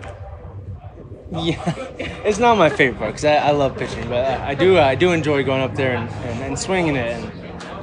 Yeah, 1.32 1.76
it's 2.26 2.40
not 2.40 2.58
my 2.58 2.70
favorite 2.70 2.98
part 2.98 3.12
because 3.12 3.24
I, 3.24 3.36
I 3.36 3.52
love 3.52 3.78
pitching, 3.78 4.10
but 4.10 4.26
I, 4.26 4.50
I 4.50 4.56
do 4.56 4.80
I 4.80 4.96
do 4.96 5.12
enjoy 5.12 5.44
going 5.44 5.62
up 5.62 5.76
there 5.76 5.96
and, 5.96 6.10
and, 6.10 6.44
and 6.44 6.58
swinging 6.58 6.96
it. 6.96 7.06
And 7.06 7.26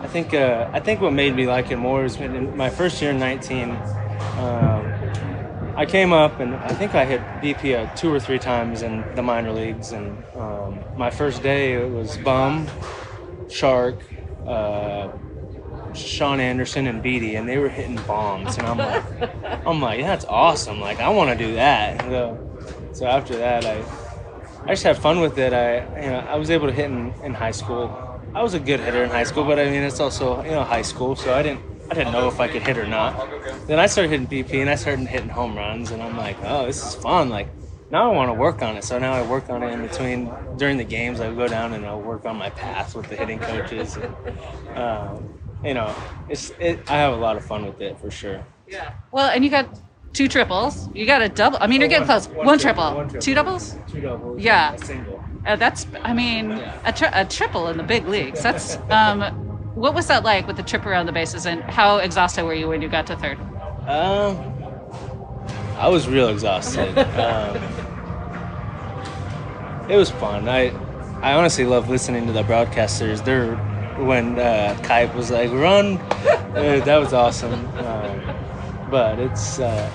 I 0.02 0.08
think 0.08 0.34
uh, 0.34 0.68
I 0.72 0.80
think 0.80 1.00
what 1.00 1.12
made 1.12 1.36
me 1.36 1.46
like 1.46 1.70
it 1.70 1.76
more 1.76 2.04
in 2.04 2.56
my 2.56 2.70
first 2.70 3.00
year 3.00 3.12
in 3.12 3.20
19, 3.20 3.70
um, 3.70 4.92
I 5.76 5.86
came 5.86 6.12
up 6.12 6.40
and 6.40 6.56
I 6.56 6.74
think 6.74 6.96
I 6.96 7.04
hit 7.04 7.20
BP 7.40 7.76
uh, 7.76 7.94
two 7.94 8.12
or 8.12 8.18
three 8.18 8.40
times 8.40 8.82
in 8.82 9.04
the 9.14 9.22
minor 9.22 9.52
leagues. 9.52 9.92
And 9.92 10.24
um, 10.34 10.80
my 10.96 11.10
first 11.10 11.40
day 11.44 11.74
it 11.74 11.88
was 11.88 12.16
Bum, 12.18 12.66
Shark, 13.48 14.02
uh, 14.46 15.10
Shaun 15.94 16.40
Anderson, 16.40 16.86
and 16.86 17.02
Beede, 17.02 17.36
and 17.36 17.48
they 17.48 17.58
were 17.58 17.68
hitting 17.68 18.02
bombs. 18.02 18.58
And 18.58 18.66
I'm 18.66 18.78
like, 18.78 19.04
I'm 19.66 19.80
like, 19.80 20.00
that's 20.00 20.24
awesome. 20.26 20.80
Like 20.80 21.00
I 21.00 21.08
want 21.10 21.30
to 21.30 21.46
do 21.46 21.54
that. 21.54 22.04
Uh, 22.04 22.36
so 22.92 23.06
after 23.06 23.38
that, 23.38 23.64
I 23.66 23.86
I 24.66 24.72
just 24.72 24.82
had 24.84 24.98
fun 24.98 25.20
with 25.20 25.38
it. 25.38 25.52
I 25.52 26.02
you 26.02 26.10
know 26.10 26.18
I 26.20 26.36
was 26.36 26.50
able 26.50 26.66
to 26.66 26.72
hit 26.72 26.86
in, 26.86 27.14
in 27.22 27.34
high 27.34 27.52
school. 27.52 27.96
I 28.34 28.42
was 28.42 28.54
a 28.54 28.60
good 28.60 28.80
hitter 28.80 29.04
in 29.04 29.10
high 29.10 29.24
school, 29.24 29.44
but 29.44 29.58
I 29.58 29.64
mean 29.66 29.82
it's 29.82 30.00
also 30.00 30.42
you 30.44 30.50
know 30.50 30.64
high 30.64 30.82
school, 30.82 31.16
so 31.16 31.34
I 31.34 31.42
didn't 31.42 31.62
I 31.90 31.94
didn't 31.94 32.12
know 32.12 32.28
if 32.28 32.40
I 32.40 32.48
could 32.48 32.62
hit 32.62 32.78
or 32.78 32.86
not. 32.86 33.16
Then 33.66 33.78
I 33.78 33.86
started 33.86 34.10
hitting 34.10 34.26
BP 34.26 34.60
and 34.60 34.70
I 34.70 34.74
started 34.76 35.06
hitting 35.08 35.28
home 35.30 35.56
runs, 35.56 35.90
and 35.90 36.02
I'm 36.02 36.16
like, 36.16 36.38
oh, 36.42 36.66
this 36.66 36.84
is 36.84 36.94
fun. 36.94 37.28
Like 37.28 37.50
now 37.90 38.10
I 38.10 38.14
want 38.14 38.28
to 38.30 38.34
work 38.34 38.62
on 38.62 38.76
it. 38.76 38.84
So 38.84 38.98
now 38.98 39.12
I 39.12 39.22
work 39.26 39.48
on 39.48 39.62
it 39.62 39.72
in 39.72 39.82
between 39.86 40.30
during 40.56 40.76
the 40.76 40.84
games. 40.84 41.20
I 41.20 41.32
go 41.32 41.48
down 41.48 41.72
and 41.72 41.86
I'll 41.86 42.00
work 42.00 42.24
on 42.24 42.36
my 42.36 42.50
path 42.50 42.94
with 42.94 43.08
the 43.08 43.16
hitting 43.16 43.38
coaches. 43.38 43.96
And, 43.96 44.78
um, 44.78 45.38
you 45.64 45.74
know, 45.74 45.94
it's 46.28 46.50
it, 46.58 46.80
I 46.90 46.96
have 46.96 47.12
a 47.12 47.16
lot 47.16 47.36
of 47.36 47.44
fun 47.44 47.64
with 47.64 47.80
it 47.80 47.98
for 47.98 48.10
sure. 48.10 48.44
Yeah. 48.68 48.92
Well, 49.12 49.30
and 49.30 49.44
you 49.44 49.50
got 49.50 49.68
two 50.12 50.28
triples. 50.28 50.88
You 50.94 51.06
got 51.06 51.22
a 51.22 51.28
double. 51.28 51.58
I 51.60 51.66
mean, 51.66 51.80
you're 51.80 51.88
getting 51.88 52.06
close. 52.06 52.28
One, 52.28 52.58
triple. 52.58 52.94
triple. 52.94 53.20
Two 53.20 53.34
doubles. 53.34 53.76
Two 53.88 54.00
doubles. 54.00 54.40
Yeah. 54.40 54.74
A 54.74 54.78
single. 54.78 55.24
Uh, 55.46 55.54
that's, 55.54 55.86
I 56.02 56.12
mean, 56.12 56.50
a, 56.84 56.92
tri- 56.92 57.12
a 57.14 57.24
triple 57.24 57.68
in 57.68 57.76
the 57.76 57.84
big 57.84 58.08
leagues. 58.08 58.42
That's, 58.42 58.78
um, 58.90 59.20
what 59.76 59.94
was 59.94 60.08
that 60.08 60.24
like 60.24 60.46
with 60.46 60.56
the 60.56 60.62
trip 60.62 60.86
around 60.86 61.06
the 61.06 61.12
bases, 61.12 61.46
and 61.46 61.62
how 61.62 61.98
exhausted 61.98 62.44
were 62.44 62.54
you 62.54 62.66
when 62.66 62.82
you 62.82 62.88
got 62.88 63.06
to 63.08 63.16
third? 63.16 63.38
Um, 63.86 64.55
I 65.76 65.88
was 65.88 66.08
real 66.08 66.28
exhausted. 66.28 66.96
um, 67.18 67.56
it 69.90 69.96
was 69.96 70.10
fun. 70.10 70.48
I 70.48 70.72
I 71.22 71.34
honestly 71.34 71.64
love 71.64 71.88
listening 71.88 72.26
to 72.26 72.32
the 72.32 72.42
broadcasters. 72.42 73.24
They're 73.24 73.56
when 74.04 74.38
uh, 74.38 74.76
Kuip 74.82 75.14
was 75.14 75.30
like 75.30 75.50
run, 75.52 75.96
uh, 75.98 76.82
that 76.84 76.96
was 76.98 77.12
awesome. 77.12 77.66
Um, 77.78 78.90
but 78.90 79.18
it's 79.18 79.58
uh, 79.58 79.90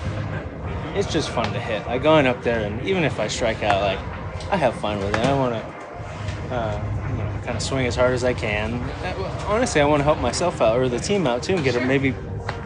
it's 0.94 1.12
just 1.12 1.30
fun 1.30 1.52
to 1.52 1.60
hit. 1.60 1.86
Like 1.86 2.02
going 2.02 2.26
up 2.26 2.42
there, 2.42 2.64
and 2.64 2.86
even 2.86 3.04
if 3.04 3.18
I 3.20 3.28
strike 3.28 3.62
out, 3.62 3.80
like 3.82 3.98
I 4.52 4.56
have 4.56 4.74
fun 4.76 4.98
with 4.98 5.14
it. 5.14 5.24
I 5.24 5.34
want 5.34 5.54
to. 5.54 5.82
Uh, 6.54 6.92
you 7.08 7.18
know, 7.18 7.40
kind 7.44 7.56
of 7.56 7.62
swing 7.62 7.86
as 7.86 7.96
hard 7.96 8.12
as 8.12 8.24
I 8.24 8.34
can. 8.34 8.74
Uh, 8.74 9.44
Honestly, 9.46 9.80
I 9.80 9.86
want 9.86 10.00
to 10.00 10.04
help 10.04 10.18
myself 10.18 10.60
out 10.60 10.78
or 10.78 10.88
the 10.88 10.98
team 10.98 11.26
out 11.26 11.42
too, 11.42 11.54
and 11.54 11.64
get 11.64 11.76
a 11.76 11.80
maybe 11.80 12.14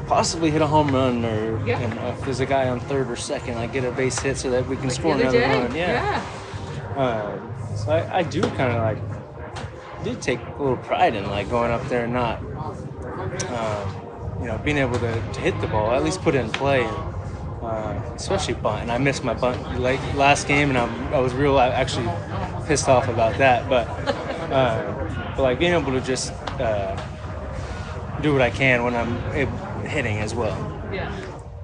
possibly 0.07 0.51
hit 0.51 0.63
a 0.63 0.67
home 0.67 0.89
run 0.95 1.25
or 1.25 1.61
Yeah. 1.67 1.79
and, 1.81 1.99
uh, 1.99 2.15
if 2.17 2.25
there's 2.25 2.41
a 2.41 2.47
guy 2.47 2.69
on 2.69 2.81
third 2.81 3.11
or 3.11 3.17
second, 3.17 3.59
I 3.59 3.67
get 3.67 3.85
a 3.85 3.91
base 3.91 4.19
hit 4.21 4.37
so 4.37 4.51
that 4.51 4.67
we 4.67 4.77
can 4.77 4.91
score 4.91 5.15
another 5.15 5.41
run. 5.41 5.75
Yeah. 5.75 6.23
Um, 6.97 7.53
so 7.77 7.93
I, 7.93 8.19
I 8.19 8.23
do 8.23 8.41
kind 8.41 8.73
of 8.73 8.83
like 8.83 8.99
do 10.05 10.15
take 10.15 10.39
a 10.59 10.63
little 10.63 10.77
pride 10.79 11.15
in 11.15 11.29
like 11.29 11.51
going 11.51 11.71
up 11.73 11.87
there 11.89 12.05
and 12.05 12.13
not, 12.13 12.39
um, 12.39 14.39
you 14.41 14.47
know, 14.47 14.59
being 14.65 14.79
able 14.79 14.99
to, 14.99 15.13
to 15.33 15.41
hit 15.41 15.61
the 15.61 15.67
ball, 15.67 15.91
at 15.93 16.05
least 16.05 16.23
put 16.23 16.35
it 16.35 16.39
in 16.45 16.51
play. 16.51 16.89
Uh, 17.63 18.01
especially 18.15 18.55
bunt, 18.55 18.83
and 18.83 18.93
I 18.93 18.99
missed 18.99 19.25
my 19.25 19.35
bunt 19.35 19.81
like 19.81 19.99
last 20.15 20.47
game, 20.47 20.69
and 20.69 20.79
I'm, 20.79 21.13
I 21.13 21.19
was 21.19 21.35
real 21.35 21.59
actually 21.59 22.07
pissed 22.69 22.89
off 22.89 23.09
about 23.09 23.37
that. 23.39 23.69
But, 23.69 23.89
uh, 24.53 25.33
but 25.35 25.43
like 25.43 25.59
being 25.59 25.73
able 25.73 25.91
to 25.93 26.01
just 26.01 26.33
uh, 26.61 26.95
do 28.23 28.33
what 28.33 28.43
I 28.43 28.51
can 28.51 28.85
when 28.85 28.95
I'm 28.95 29.17
ab- 29.35 29.66
hitting 29.87 30.19
as 30.19 30.35
well. 30.35 30.57
Yeah. 30.93 31.15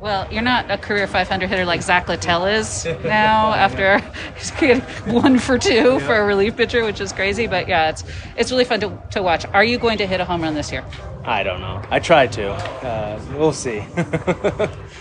Well, 0.01 0.27
you're 0.33 0.43
not 0.43 0.69
a 0.69 0.77
career 0.77 1.07
500 1.07 1.49
hitter 1.49 1.65
like 1.65 1.81
Zach 1.81 2.09
Littell 2.09 2.47
is 2.47 2.85
now 3.05 3.53
after 3.55 3.99
he's 4.37 4.51
getting 4.51 4.81
one 5.15 5.39
for 5.39 5.59
two 5.59 6.01
for 6.01 6.17
a 6.17 6.25
relief 6.25 6.57
pitcher, 6.57 6.85
which 6.85 7.01
is 7.01 7.13
crazy. 7.13 7.47
But 7.47 7.69
yeah, 7.69 7.91
it's 7.91 8.03
it's 8.37 8.51
really 8.51 8.65
fun 8.65 8.81
to, 8.81 9.01
to 9.13 9.23
watch. 9.23 9.47
Are 9.47 9.63
you 9.63 9.79
going 9.79 9.99
to 9.99 10.07
hit 10.07 10.21
a 10.21 10.25
home 10.25 10.43
run 10.43 10.55
this 10.55 10.73
year? 10.73 10.85
I 11.25 11.45
don't 11.45 11.61
know. 11.61 11.81
I 11.89 12.01
tried 12.01 12.33
to. 12.33 12.51
Uh, 12.51 13.21
we'll 13.37 13.53
see. 13.53 13.79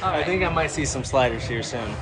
I 0.04 0.24
think 0.24 0.44
I 0.44 0.50
might 0.54 0.70
see 0.70 0.86
some 0.86 1.04
sliders 1.04 1.46
here 1.46 1.64
soon. 1.64 1.96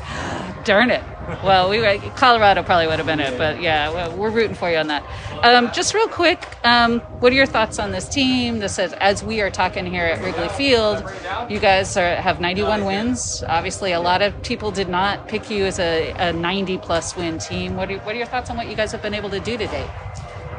Darn 0.66 0.92
it. 0.92 1.04
Well, 1.44 1.70
we 1.70 1.80
were, 1.80 1.98
Colorado 2.16 2.64
probably 2.64 2.88
would 2.88 2.98
have 2.98 3.06
been 3.06 3.20
it, 3.20 3.38
but 3.38 3.62
yeah, 3.62 4.14
we're 4.16 4.32
rooting 4.32 4.56
for 4.56 4.70
you 4.70 4.78
on 4.78 4.88
that. 4.88 5.04
Um, 5.44 5.72
just 5.72 5.94
real 5.94 6.08
quick, 6.08 6.58
um, 6.64 7.00
what 7.22 7.32
are 7.32 7.36
your 7.36 7.46
thoughts 7.46 7.80
on 7.80 7.92
this 7.92 8.10
team? 8.10 8.60
This 8.60 8.80
is, 8.80 8.94
as 8.94 9.24
we 9.24 9.42
are 9.42 9.52
talking 9.52 9.86
here 9.86 10.06
at 10.06 10.24
Wrigley 10.24 10.50
Field, 10.50 11.04
you 11.50 11.60
guys 11.60 11.96
are, 11.98 12.16
have 12.16 12.42
91 12.42 12.84
wins. 12.84 13.44
Obviously, 13.48 13.92
a 13.92 14.00
lot 14.00 14.22
of 14.22 14.42
people 14.42 14.72
did 14.72 14.90
not 14.90 15.28
pick 15.28 15.50
you 15.50 15.66
as 15.66 15.80
a, 15.80 16.12
a 16.18 16.34
90 16.34 16.80
plus 16.80 17.16
win 17.16 17.38
team. 17.38 17.76
What 17.76 17.92
are, 17.92 18.00
what 18.00 18.16
are 18.16 18.18
your 18.18 18.28
thoughts 18.28 18.50
on 18.50 18.58
what 18.58 18.68
you 18.68 18.76
guys 18.76 18.92
have 18.92 19.02
been 19.02 19.14
able 19.14 19.30
to 19.30 19.40
do 19.40 19.58
to 19.58 19.68
date? 19.68 19.90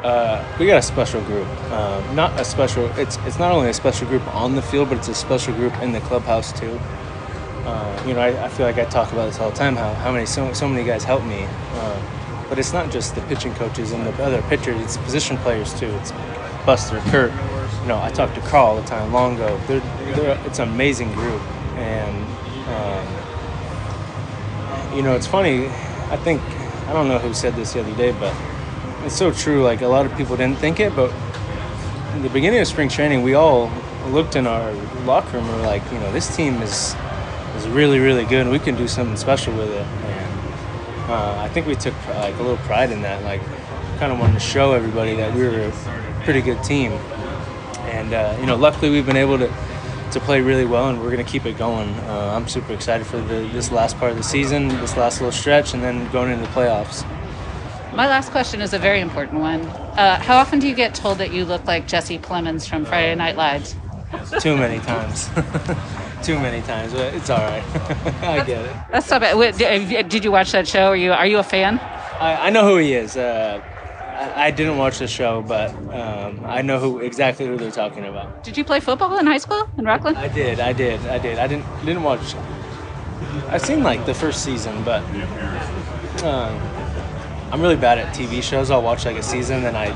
Uh, 0.02 0.42
we 0.59 0.66
got 0.66 0.78
a 0.78 0.83
special 0.83 1.20
group. 1.22 1.46
Um, 1.70 2.16
not 2.16 2.38
a 2.40 2.44
special. 2.44 2.87
It's 2.98 3.18
it's 3.26 3.38
not 3.38 3.52
only 3.52 3.68
a 3.68 3.74
special 3.74 4.09
group 4.09 4.26
on 4.35 4.54
the 4.54 4.62
field, 4.62 4.88
but 4.88 4.96
it's 4.96 5.09
a 5.09 5.14
special 5.14 5.52
group 5.52 5.76
in 5.83 5.92
the 5.92 6.00
clubhouse 6.00 6.59
too. 6.59 6.80
Uh, 7.64 8.05
you 8.07 8.14
know, 8.14 8.20
I, 8.20 8.44
I 8.44 8.49
feel 8.49 8.66
like 8.66 8.79
I 8.79 8.85
talk 8.87 9.12
about 9.12 9.27
this 9.27 9.38
all 9.38 9.51
the 9.51 9.57
time. 9.57 9.77
How 9.77 9.92
how 9.94 10.12
many 10.12 10.27
so 10.27 10.53
so 10.53 10.68
many 10.68 10.85
guys 10.87 11.05
help 11.05 11.25
me. 11.25 11.46
Uh, 11.75 12.01
but 12.49 12.59
it's 12.59 12.73
not 12.73 12.90
just 12.90 13.14
the 13.14 13.20
pitching 13.23 13.55
coaches 13.55 13.92
and 13.92 14.05
the 14.05 14.25
other 14.25 14.42
pitchers. 14.42 14.81
It's 14.81 14.96
position 14.96 15.37
players 15.38 15.73
too. 15.79 15.87
It's 15.87 16.12
Buster, 16.66 17.01
Curt. 17.11 17.33
You 17.83 17.87
know, 17.88 18.01
I 18.03 18.11
talk 18.11 18.35
to 18.35 18.40
Carl 18.40 18.66
all 18.66 18.77
the 18.81 18.87
time. 18.87 19.12
Longo. 19.12 19.57
They're, 19.66 19.81
they're, 20.14 20.38
it's 20.46 20.59
an 20.59 20.68
amazing 20.68 21.12
group, 21.12 21.40
and 21.77 22.27
um, 22.68 23.07
you 24.96 25.03
know, 25.03 25.14
it's 25.14 25.27
funny. 25.27 25.66
I 26.11 26.16
think 26.16 26.42
I 26.88 26.92
don't 26.92 27.09
know 27.09 27.18
who 27.18 27.33
said 27.33 27.55
this 27.55 27.73
the 27.73 27.81
other 27.81 27.94
day, 27.94 28.12
but 28.12 28.35
it's 29.05 29.16
so 29.16 29.31
true. 29.33 29.62
Like 29.62 29.83
a 29.83 29.88
lot 29.88 30.07
of 30.07 30.16
people 30.16 30.37
didn't 30.37 30.59
think 30.59 30.81
it, 30.81 30.94
but 30.96 31.14
in 32.14 32.23
the 32.23 32.31
beginning 32.31 32.61
of 32.61 32.66
spring 32.66 32.88
training, 32.88 33.23
we 33.23 33.35
all 33.35 33.70
looked 34.09 34.35
in 34.35 34.46
our 34.46 34.73
locker 35.05 35.38
room 35.38 35.46
and 35.49 35.61
were 35.61 35.66
like, 35.66 35.85
you 35.92 35.99
know, 35.99 36.11
this 36.12 36.35
team 36.35 36.61
is 36.62 36.96
is 37.61 37.68
really, 37.68 37.99
really 37.99 38.25
good, 38.25 38.42
and 38.42 38.51
we 38.51 38.59
can 38.59 38.77
do 38.77 38.88
something 38.88 39.16
special 39.16 39.55
with 39.55 39.70
it. 39.70 39.87
And 39.87 41.11
uh, 41.11 41.37
I 41.38 41.49
think 41.49 41.66
we 41.66 41.75
took 41.75 41.94
like 42.09 42.35
a 42.35 42.42
little 42.42 42.57
pride 42.59 42.90
in 42.90 43.03
that. 43.03 43.23
Like, 43.25 43.40
kind 43.99 44.12
of 44.12 44.18
wanted 44.18 44.35
to 44.35 44.40
show 44.40 44.73
everybody 44.73 45.14
that 45.16 45.35
we 45.35 45.42
were 45.42 45.61
a 45.61 46.23
pretty 46.25 46.40
good 46.40 46.62
team. 46.64 46.92
And 47.85 48.14
uh, 48.14 48.37
you 48.40 48.46
know, 48.46 48.57
luckily 48.57 48.90
we've 48.90 49.07
been 49.07 49.16
able 49.16 49.38
to 49.38 49.53
to 50.12 50.20
play 50.20 50.40
really 50.40 50.64
well, 50.64 50.88
and 50.88 50.99
we're 51.01 51.11
going 51.11 51.25
to 51.25 51.31
keep 51.31 51.46
it 51.46 51.57
going. 51.57 51.88
Uh, 51.88 52.33
I'm 52.35 52.49
super 52.49 52.73
excited 52.73 53.07
for 53.07 53.18
the, 53.18 53.49
this 53.53 53.70
last 53.70 53.96
part 53.99 54.11
of 54.11 54.16
the 54.16 54.25
season, 54.25 54.68
this 54.68 54.96
last 54.96 55.20
little 55.20 55.31
stretch, 55.31 55.73
and 55.73 55.83
then 55.83 56.11
going 56.11 56.33
into 56.33 56.46
the 56.46 56.51
playoffs. 56.53 57.05
My 57.94 58.09
last 58.09 58.31
question 58.31 58.61
is 58.61 58.73
a 58.73 58.79
very 58.79 59.01
important 59.01 59.40
one. 59.40 59.61
Uh, 59.61 60.18
how 60.20 60.38
often 60.38 60.59
do 60.59 60.68
you 60.68 60.75
get 60.75 60.94
told 60.94 61.18
that 61.18 61.33
you 61.33 61.44
look 61.44 61.64
like 61.66 61.87
Jesse 61.87 62.18
Plemons 62.18 62.68
from 62.68 62.85
Friday 62.85 63.14
Night 63.14 63.37
Lights? 63.37 63.77
Too 64.40 64.57
many 64.57 64.81
times. 64.81 65.29
Too 66.22 66.38
many 66.38 66.61
times, 66.62 66.92
but 66.92 67.14
it's 67.14 67.30
all 67.30 67.38
right. 67.38 67.62
I 68.22 68.44
get 68.44 68.64
it. 68.64 68.76
That's 68.90 69.09
not 69.11 69.20
bad. 69.22 69.37
Wait, 69.37 69.56
Did 70.09 70.24
you 70.24 70.30
watch 70.33 70.52
that 70.52 70.68
show? 70.68 70.88
Are 70.88 70.96
you 70.96 71.12
are 71.12 71.26
you 71.26 71.38
a 71.38 71.42
fan? 71.42 71.78
I, 71.78 72.48
I 72.48 72.50
know 72.50 72.64
who 72.68 72.76
he 72.76 72.92
is. 72.92 73.16
Uh, 73.16 73.62
I, 74.20 74.46
I 74.46 74.50
didn't 74.50 74.76
watch 74.76 74.98
the 74.98 75.09
show, 75.09 75.40
but 75.40 75.70
um, 75.94 76.44
I 76.44 76.61
know 76.61 76.78
who 76.78 76.98
exactly 76.98 77.46
who 77.46 77.56
they're 77.56 77.70
talking 77.70 78.04
about. 78.04 78.44
Did 78.44 78.59
you 78.59 78.64
play 78.64 78.80
football 78.80 79.16
in 79.18 79.26
high 79.26 79.38
school 79.38 79.68
in 79.78 79.85
Rocklin? 79.87 80.14
I 80.16 80.28
did, 80.28 80.61
I 80.61 80.74
did, 80.74 81.00
I 81.06 81.18
did. 81.18 81.38
I 81.38 81.46
didn't 81.46 81.64
didn't 81.87 82.02
watch. 82.02 82.35
I've 83.48 83.62
seen 83.62 83.83
like 83.83 84.04
the 84.04 84.14
first 84.14 84.44
season, 84.44 84.85
but 84.85 85.02
um, 86.22 86.54
I'm 87.50 87.62
really 87.62 87.76
bad 87.76 87.98
at 87.98 88.14
TV 88.14 88.42
shows. 88.42 88.70
I'll 88.70 88.83
watch 88.83 89.06
like 89.06 89.16
a 89.16 89.22
season, 89.22 89.64
and 89.64 89.76
I 89.76 89.87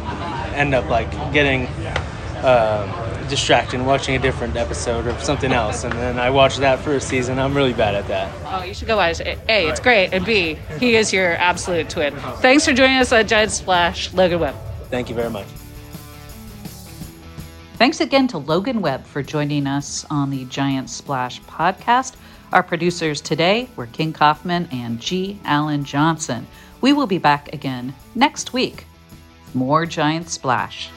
end 0.55 0.75
up 0.75 0.89
like 0.89 1.11
getting 1.33 1.67
um, 2.43 2.89
distracting, 3.29 3.85
watching 3.85 4.17
a 4.17 4.19
different 4.19 4.57
episode 4.57 5.07
of 5.07 5.23
something 5.23 5.53
else, 5.53 5.85
and 5.85 5.93
then 5.95 6.19
I 6.19 6.31
watch 6.31 6.57
that 6.59 6.79
for 6.81 6.95
a 6.95 7.01
season. 7.01 7.39
I'm 7.39 7.55
really 7.55 7.73
bad 7.73 7.95
at 7.95 8.07
that. 8.09 8.33
Oh, 8.47 8.65
you 8.65 8.75
should 8.75 8.89
go 8.89 8.97
watch 8.97 9.21
it. 9.21 9.39
A, 9.49 9.69
it's 9.69 9.81
great, 9.81 10.13
and 10.13 10.25
B, 10.25 10.59
he 10.79 10.97
is 10.97 11.13
your 11.13 11.33
absolute 11.33 11.91
twin. 11.91 12.15
Thanks 12.39 12.65
for 12.65 12.73
joining 12.73 12.99
us 12.99 13.13
on 13.13 13.27
Giant 13.27 13.53
Splash, 13.53 14.13
Logan 14.13 14.41
Webb. 14.41 14.55
Thank 14.91 15.09
you 15.09 15.15
very 15.15 15.31
much. 15.31 15.47
Thanks 17.77 18.01
again 18.01 18.29
to 18.29 18.39
Logan 18.39 18.81
Webb 18.81 19.05
for 19.05 19.23
joining 19.23 19.67
us 19.67 20.07
on 20.09 20.31
the 20.31 20.45
Giant 20.45 20.89
Splash 20.89 21.41
podcast. 21.43 22.15
Our 22.53 22.63
producers 22.63 23.21
today 23.21 23.69
were 23.75 23.87
King 23.87 24.13
Kaufman 24.13 24.69
and 24.71 25.01
G. 25.01 25.41
Allen 25.45 25.83
Johnson. 25.85 26.47
We 26.81 26.93
will 26.93 27.09
be 27.09 27.19
back 27.19 27.53
again 27.53 27.95
next 28.15 28.53
week. 28.53 28.87
More 29.55 29.87
Giant 29.87 30.31
Splash. 30.31 30.91